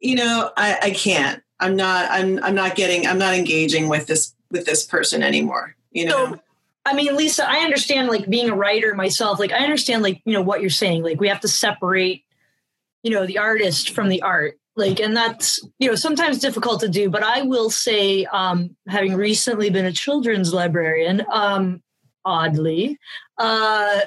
[0.00, 1.40] you know, I, I can't.
[1.60, 2.10] I'm not.
[2.10, 2.42] I'm.
[2.42, 3.06] I'm not getting.
[3.06, 5.76] I'm not engaging with this with this person anymore.
[5.92, 6.32] You know.
[6.32, 6.40] So,
[6.84, 9.38] I mean, Lisa, I understand like being a writer myself.
[9.38, 11.04] Like, I understand like you know what you're saying.
[11.04, 12.24] Like, we have to separate,
[13.06, 14.58] you know, the artist from the art.
[14.74, 17.08] Like, and that's you know sometimes difficult to do.
[17.08, 21.82] But I will say, um, having recently been a children's librarian, um,
[22.24, 22.98] oddly,
[23.38, 24.00] uh,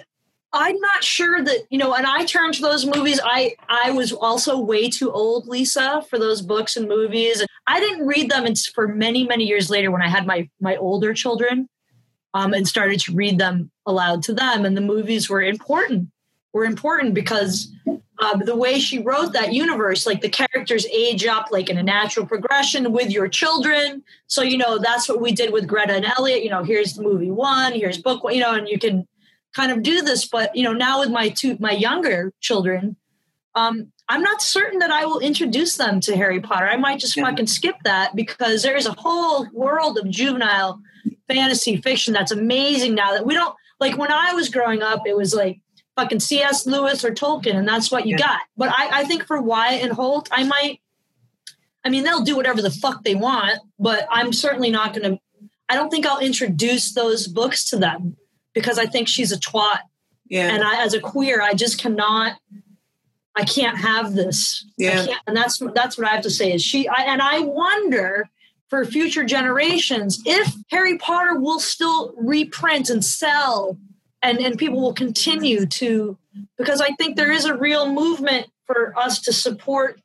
[0.52, 1.94] I'm not sure that you know.
[1.96, 3.22] And I turned to those movies.
[3.24, 7.40] I I was also way too old, Lisa, for those books and movies.
[7.40, 8.46] And I didn't read them
[8.76, 11.70] for many many years later when I had my my older children
[12.34, 14.66] um, and started to read them aloud to them.
[14.66, 16.10] And the movies were important
[16.54, 17.72] were important because
[18.20, 21.84] uh, the way she wrote that universe, like the characters age up like in a
[21.84, 24.04] natural progression with your children.
[24.28, 26.44] So, you know, that's what we did with Greta and Elliot.
[26.44, 29.08] You know, here's the movie one, here's book one, you know, and you can
[29.56, 30.28] kind of do this.
[30.28, 32.98] But, you know, now with my two, my younger children,
[33.56, 36.68] um, I'm not certain that I will introduce them to Harry Potter.
[36.68, 37.24] I might just Yeah.
[37.26, 40.82] fucking skip that because there is a whole world of juvenile
[41.28, 45.16] fantasy fiction that's amazing now that we don't like when I was growing up, it
[45.16, 45.60] was like
[46.00, 46.66] fucking C.S.
[46.66, 48.26] Lewis or Tolkien, and that's what you Yeah.
[48.26, 48.40] got.
[48.58, 50.80] But I, I think for Wyatt and Holt, I might
[51.84, 55.18] I mean, they'll do whatever the fuck they want, but I'm certainly not gonna
[55.70, 58.18] I don't think I'll introduce those books to them
[58.54, 59.80] because I think she's a twat.
[60.30, 60.54] Yeah.
[60.54, 62.34] And I as a queer, I just cannot
[63.36, 64.66] I can't have this.
[64.78, 65.06] Yeah.
[65.28, 68.30] and that's that's what I have to say is she I, and I wonder
[68.70, 73.78] for future generations if Harry Potter will still reprint and sell
[74.22, 76.18] and and people will continue to
[76.58, 80.02] because I think there is a real movement for us to support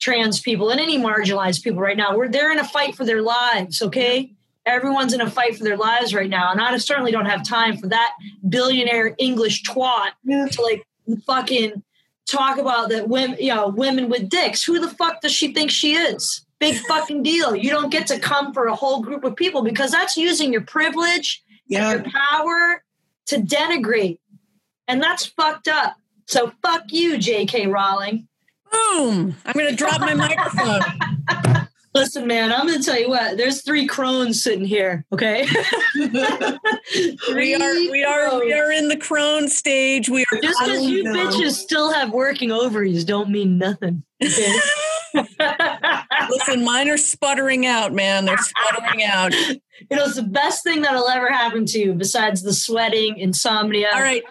[0.00, 2.16] trans people and any marginalized people right now.
[2.16, 4.32] We're they're in a fight for their lives, okay?
[4.66, 6.50] Everyone's in a fight for their lives right now.
[6.50, 8.12] And I certainly don't have time for that
[8.48, 10.86] billionaire English twat to like
[11.26, 11.82] fucking
[12.26, 14.64] talk about that women, you know, women with dicks.
[14.64, 16.46] Who the fuck does she think she is?
[16.60, 17.54] Big fucking deal.
[17.54, 20.62] You don't get to come for a whole group of people because that's using your
[20.62, 21.90] privilege Yeah.
[21.92, 22.82] your power
[23.26, 24.18] to denigrate.
[24.88, 25.96] And that's fucked up.
[26.26, 27.66] So fuck you, J.K.
[27.66, 28.28] Rowling.
[28.70, 29.36] Boom!
[29.44, 30.80] I'm going to drop my microphone.
[31.94, 33.36] Listen, man, I'm gonna tell you what.
[33.36, 35.04] There's three crones sitting here.
[35.12, 35.46] Okay,
[37.32, 40.08] We are we are we are in the crone stage.
[40.08, 41.12] We are Just because you no.
[41.12, 44.02] bitches still have working ovaries don't mean nothing.
[44.20, 44.54] Okay?
[46.30, 46.64] listen.
[46.64, 48.24] Mine are sputtering out, man.
[48.24, 49.32] They're sputtering out.
[49.90, 53.90] Know, it's the best thing that'll ever happen to you besides the sweating, insomnia.
[53.94, 54.22] All right,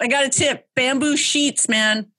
[0.00, 2.10] I got a tip: bamboo sheets, man.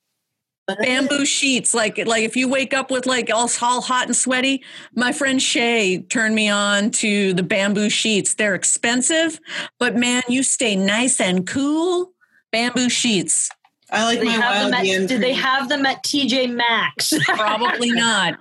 [0.79, 4.63] Bamboo sheets, like like if you wake up with like all, all hot and sweaty.
[4.95, 8.35] My friend Shay turned me on to the bamboo sheets.
[8.35, 9.39] They're expensive,
[9.79, 12.13] but man, you stay nice and cool.
[12.51, 13.49] Bamboo sheets.
[13.91, 17.13] I like Do they, my wild at, yen do they have them at TJ Maxx?
[17.25, 18.39] Probably not.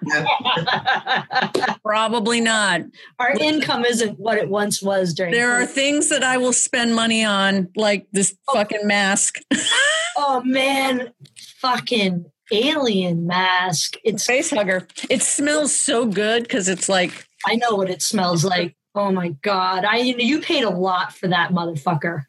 [1.83, 2.83] Probably not.
[3.19, 5.33] Our income isn't what it once was during.
[5.33, 8.55] There are things that I will spend money on, like this oh.
[8.55, 9.39] fucking mask.
[10.17, 11.13] oh man,
[11.59, 13.97] fucking alien mask.
[14.05, 14.87] It's Face hugger.
[15.09, 18.77] It smells so good because it's like I know what it smells like.
[18.95, 19.85] Oh my god!
[19.85, 22.25] I you paid a lot for that motherfucker.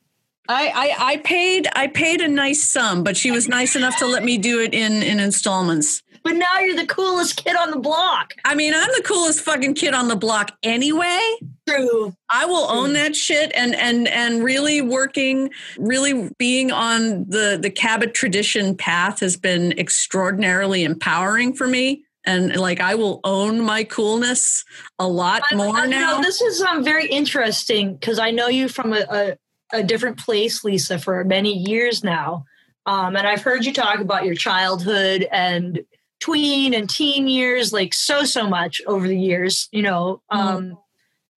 [0.49, 0.67] I,
[0.99, 4.23] I I paid I paid a nice sum, but she was nice enough to let
[4.23, 6.01] me do it in in installments.
[6.23, 8.35] But now you're the coolest kid on the block.
[8.45, 11.19] I mean, I'm the coolest fucking kid on the block anyway.
[11.67, 12.13] True.
[12.29, 17.71] I will own that shit and and and really working, really being on the the
[17.71, 22.03] Cabot tradition path has been extraordinarily empowering for me.
[22.23, 24.63] And like I will own my coolness
[24.99, 26.17] a lot I- more I- you now.
[26.17, 29.37] know, this is um, very interesting because I know you from a, a,
[29.73, 32.45] a different place, Lisa, for many years now.
[32.85, 35.81] Um, and I've heard you talk about your childhood and
[36.19, 40.21] tween and teen years, like so, so much over the years, you know.
[40.29, 40.77] Um,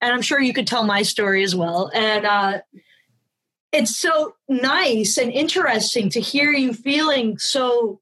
[0.01, 1.91] And I'm sure you could tell my story as well.
[1.95, 2.61] And uh,
[3.72, 8.01] it's so nice and interesting to hear you feeling so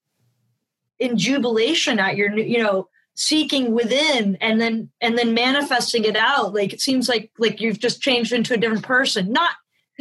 [0.98, 6.54] in jubilation at your, you know, seeking within and then and then manifesting it out
[6.54, 9.52] like it seems like like you've just changed into a different person not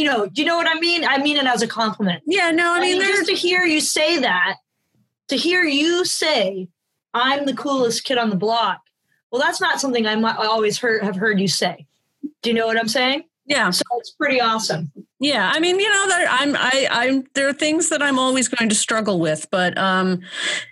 [0.02, 1.06] you know do you know what i mean?
[1.06, 2.24] I mean it as a compliment.
[2.26, 4.56] Yeah, no, I i mean, mean there's just to hear you say that
[5.30, 6.68] to hear you say
[7.14, 8.82] i'm the coolest kid on the block
[9.32, 11.86] well that's not something i might I always heard have heard you say.
[12.42, 13.24] Do you know what i'm saying?
[13.46, 13.70] Yeah.
[13.70, 14.92] so it's pretty awesome
[15.24, 18.48] Yeah, I mean, you know that I'm I I'm there are things that I'm always
[18.48, 20.22] going to struggle with, but um,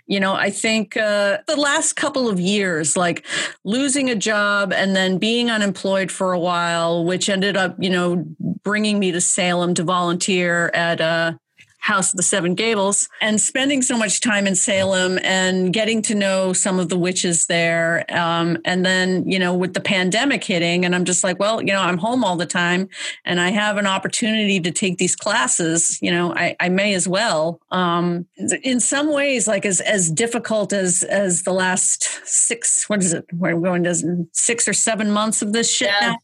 [0.08, 3.24] you know, I think uh, the last couple of years, like
[3.64, 8.24] losing a job and then being unemployed for a while, which ended up, you know,
[8.64, 11.34] bringing me to Salem to volunteer at uh
[11.80, 16.14] House of the Seven Gables and spending so much time in Salem and getting to
[16.14, 18.04] know some of the witches there.
[18.10, 21.72] Um, and then, you know, with the pandemic hitting, and I'm just like, well, you
[21.72, 22.88] know, I'm home all the time
[23.24, 27.08] and I have an opportunity to take these classes, you know, I, I may as
[27.08, 27.60] well.
[27.70, 28.26] Um,
[28.62, 33.24] in some ways, like as as difficult as as the last six, what is it?
[33.32, 36.10] We're going to six or seven months of this shit Yeah.
[36.10, 36.16] now.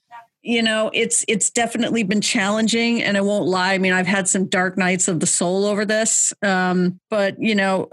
[0.46, 3.74] You know, it's it's definitely been challenging, and I won't lie.
[3.74, 7.56] I mean, I've had some dark nights of the soul over this, um, but you
[7.56, 7.90] know,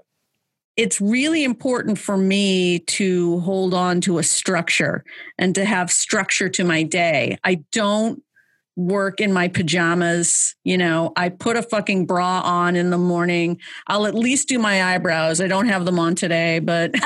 [0.78, 5.04] it's really important for me to hold on to a structure
[5.40, 7.40] and to have structure to my day.
[7.44, 8.22] I don't
[8.76, 10.56] work in my pajamas.
[10.64, 13.60] You know, I put a fucking bra on in the morning.
[13.88, 15.42] I'll at least do my eyebrows.
[15.42, 16.92] I don't have them on today, but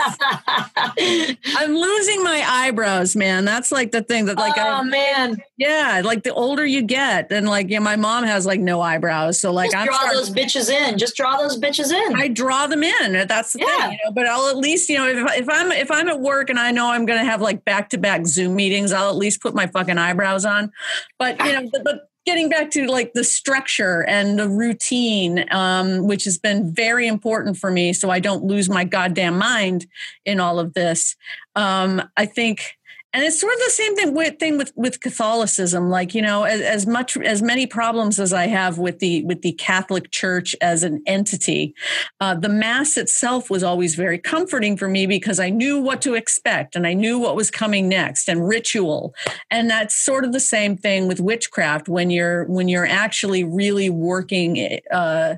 [0.97, 3.45] I'm losing my eyebrows, man.
[3.45, 7.31] That's like the thing that like oh I, man, yeah, like the older you get,
[7.31, 10.29] and like yeah, my mom has like no eyebrows, so like I'm draw starting- those
[10.29, 10.97] bitches in.
[10.97, 12.15] Just draw those bitches in.
[12.15, 13.27] I draw them in.
[13.27, 13.83] That's the Yeah.
[13.89, 14.11] thing, you know.
[14.11, 16.71] But I'll at least, you know, if, if I'm if I'm at work and I
[16.71, 19.53] know I'm going to have like back to back Zoom meetings, I'll at least put
[19.55, 20.71] my fucking eyebrows on.
[21.19, 26.05] But you know, but, but getting back to like the structure and the routine, um,
[26.05, 29.87] which has been very important for me, so I don't lose my goddamn mind
[30.25, 31.15] in all of this.
[31.55, 32.76] Um, I think
[33.17, 35.89] and it's sort of the same thing with thing with with Catholicism.
[35.89, 39.41] Like you know, as, as much as many problems as I have with the with
[39.41, 41.73] the Catholic Church as an entity,
[42.19, 46.13] uh, the Mass itself was always very comforting for me because I knew what to
[46.13, 49.15] expect and I knew what was coming next and ritual.
[49.49, 53.89] And that's sort of the same thing with witchcraft when you're when you're actually really
[53.89, 54.79] working.
[54.91, 55.37] Uh,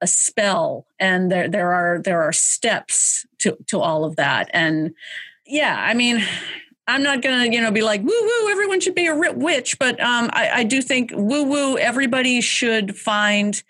[0.00, 4.92] a spell and there there are there are steps to to all of that and
[5.46, 6.20] yeah i mean
[6.92, 8.50] I'm not gonna, you know, be like woo woo.
[8.50, 11.78] Everyone should be a witch, but um, I, I do think woo woo.
[11.78, 13.62] Everybody should find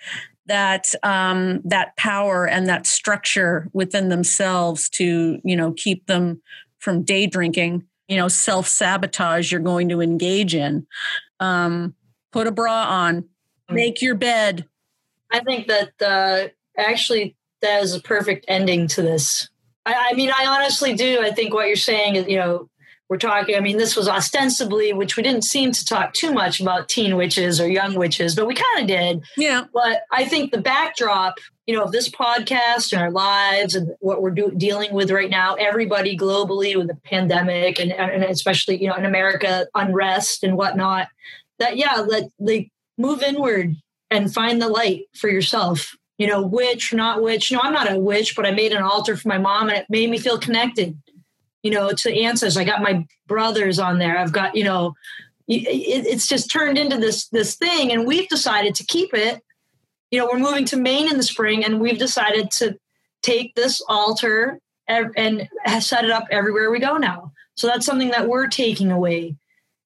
[0.47, 6.43] that um, that power and that structure within themselves to, you know, keep them
[6.79, 7.85] from day drinking.
[8.09, 10.89] You know, self sabotage you're going to engage in.
[11.39, 11.95] Um,
[12.33, 13.29] put a bra on.
[13.71, 14.67] Make your bed.
[15.31, 19.49] I think that uh, actually that is a perfect ending to this.
[19.87, 21.21] I, I mean, I honestly do.
[21.23, 22.69] I think what you're saying is, you know,
[23.13, 23.55] we're talking.
[23.55, 27.15] I mean, this was ostensibly, which we didn't seem to talk too much about teen
[27.15, 29.23] witches or young witches, but we kind of did.
[29.37, 29.65] Yeah.
[29.71, 31.37] But I think the backdrop,
[31.67, 35.29] you know, of this podcast and our lives and what we're do- dealing with right
[35.29, 40.57] now, everybody globally with the pandemic and, and especially, you know, in America, unrest and
[40.57, 41.09] whatnot,
[41.59, 43.77] that, yeah, let like move inward
[44.11, 45.95] and find the light for yourself.
[46.17, 47.53] You know, witch, not witch.
[47.53, 49.87] No, I'm not a witch, but I made an altar for my mom and it
[49.91, 50.97] made me feel connected,
[51.63, 52.57] you know, to ancestors.
[52.57, 54.19] I got my brothers on there.
[54.19, 54.95] I've got, you know,
[55.49, 59.43] it, it's just turned into this this thing and we've decided to keep it
[60.11, 62.79] you know we're moving to maine in the spring and we've decided to
[63.23, 65.49] take this altar ev- and
[65.81, 69.37] set it up everywhere we go now so that's something that we're taking away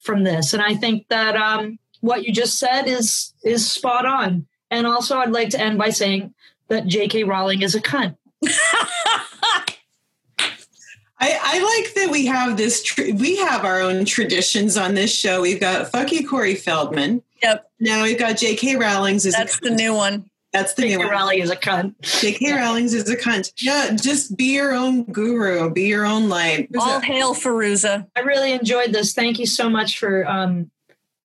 [0.00, 4.46] from this and i think that um, what you just said is is spot on
[4.70, 6.34] and also i'd like to end by saying
[6.68, 8.16] that jk rowling is a cunt
[11.18, 12.82] I, I like that we have this.
[12.82, 15.40] Tr- we have our own traditions on this show.
[15.42, 17.22] We've got fuck you, Corey Feldman.
[17.42, 17.70] Yep.
[17.80, 18.76] Now we've got J.K.
[18.76, 19.24] Rowling's.
[19.26, 20.28] Is That's the new one.
[20.52, 21.08] That's the new jk one.
[21.10, 22.52] rowling is a cunt J.K.
[22.54, 23.52] Rowling's is a cunt.
[23.60, 25.68] Yeah, just be your own guru.
[25.70, 26.68] Be your own light.
[26.72, 27.04] Who's All that?
[27.04, 28.06] hail Fairuza.
[28.16, 29.12] I really enjoyed this.
[29.12, 30.70] Thank you so much for um,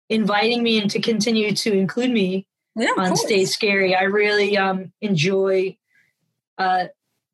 [0.10, 2.90] inviting me and to continue to include me Yeah.
[2.98, 3.22] on course.
[3.22, 3.96] Stay Scary.
[3.96, 5.78] I really um, enjoy
[6.58, 6.86] uh,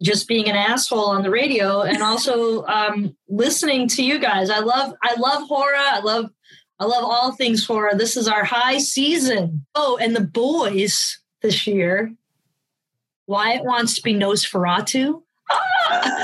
[0.02, 4.50] just being an asshole on the radio and also um, listening to you guys.
[4.50, 5.76] I love I love horror.
[5.76, 6.30] I love
[6.80, 7.94] I love all things horror.
[7.96, 9.66] This is our high season.
[9.74, 12.14] Oh, and the boys this year.
[13.26, 15.22] Wyatt wants to be Nosferatu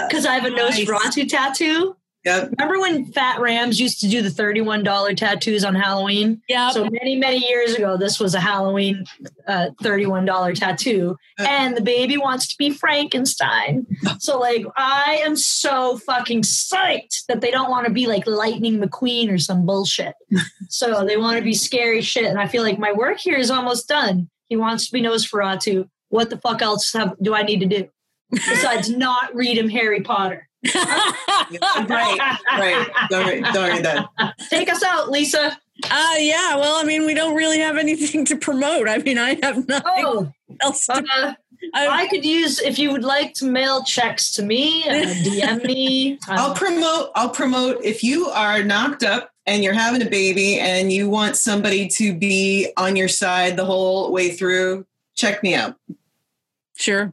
[0.08, 0.80] because I have a Nice.
[0.80, 1.98] Nosferatu tattoo.
[2.26, 2.54] Yep.
[2.58, 6.42] Remember when Fat Rams used to do the $31 tattoos on Halloween?
[6.48, 6.70] Yeah.
[6.70, 9.04] So many, many years ago, this was a Halloween
[9.48, 11.18] uh, $31 tattoo.
[11.38, 13.86] And the baby wants to be Frankenstein.
[14.20, 18.80] So, like, I am so fucking psyched that they don't want to be like Lightning
[18.80, 20.14] McQueen or some bullshit.
[20.70, 22.26] so, they want to be scary shit.
[22.26, 24.30] And I feel like my work here is almost done.
[24.48, 25.90] He wants to be Nosferatu.
[26.08, 27.90] What the fuck else have, do I need to do
[28.32, 30.48] besides not read him Harry Potter?
[31.90, 32.88] right, right.
[33.10, 34.08] Don't, read- that.
[34.50, 35.58] Take us out, Lisa.
[35.90, 36.56] Uh, yeah.
[36.56, 38.88] Well, I mean, we don't really have anything to promote.
[38.88, 41.04] I mean, I have nothing Oh, else to.
[41.14, 41.34] uh,
[41.74, 44.94] I could use if you would like to mail checks to me, uh,
[45.24, 46.20] DM me.
[46.28, 47.10] I'll Um, promote.
[47.16, 47.84] I'll promote.
[47.84, 52.14] If you are knocked up and you're having a baby and you want somebody to
[52.14, 54.86] be on your side the whole way through,
[55.16, 55.76] check me out.
[56.76, 57.12] Sure.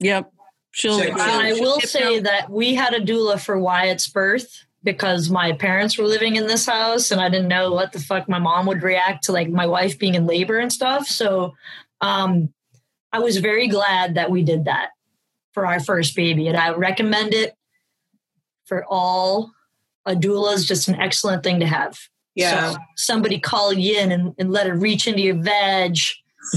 [0.00, 0.32] Yep.
[0.78, 0.96] She'll.
[1.00, 1.42] Check it she'll- out.
[1.44, 2.22] I she'll say down.
[2.24, 6.66] that we had a doula for Wyatt's birth because my parents were living in this
[6.66, 9.66] house and I didn't know what the fuck my mom would react to like my
[9.66, 11.08] wife being in labor and stuff.
[11.08, 11.54] So
[12.00, 12.54] um,
[13.12, 14.90] I was very glad that we did that
[15.52, 16.46] for our first baby.
[16.46, 17.54] And I recommend it
[18.66, 19.50] for all.
[20.06, 21.98] A doula is just an excellent thing to have.
[22.36, 22.70] Yeah.
[22.70, 25.96] So somebody call you in and, and let her reach into your veg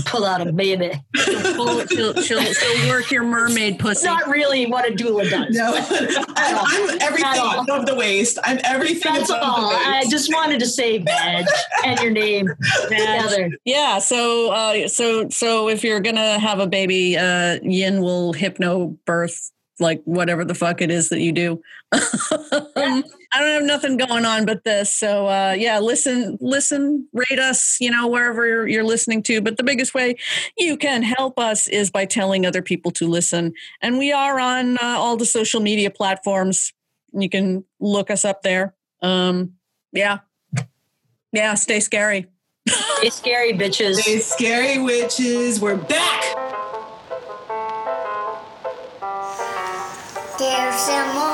[0.05, 0.91] pull out a baby.
[1.15, 4.05] She'll, she'll, she'll, she'll work your mermaid It's pussy.
[4.07, 5.55] not really what a doula does.
[5.55, 6.23] No, I,
[6.91, 7.61] I'm everything At all.
[7.61, 8.37] above the waist.
[8.43, 9.69] I'm everything That's above all.
[9.69, 11.47] the I just wanted to say badge
[11.85, 12.47] and your name
[12.89, 13.51] together.
[13.65, 18.97] Yeah, so uh, so so if you're gonna have a baby, uh, Yin will hypno
[19.05, 21.61] birth like whatever the fuck it is that you do.
[22.75, 23.03] um,
[23.33, 24.93] I don't have nothing going on but this.
[24.93, 29.41] So uh, yeah, listen, listen, rate us, you know, wherever you're, you're listening to.
[29.41, 30.17] But the biggest way
[30.57, 33.53] you can help us is by telling other people to listen.
[33.81, 36.73] And we are on uh, all the social media platforms.
[37.13, 38.75] You can look us up there.
[39.01, 39.53] Um,
[39.93, 40.19] yeah,
[41.31, 42.27] yeah, stay scary.
[42.67, 43.95] stay scary bitches.
[43.95, 46.35] Stay scary witches, we're back.
[50.37, 51.30] There's a monster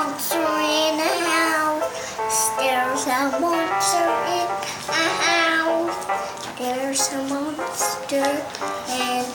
[3.08, 4.48] a monster in
[4.88, 6.58] a house.
[6.58, 8.44] There's a monster
[8.92, 9.27] in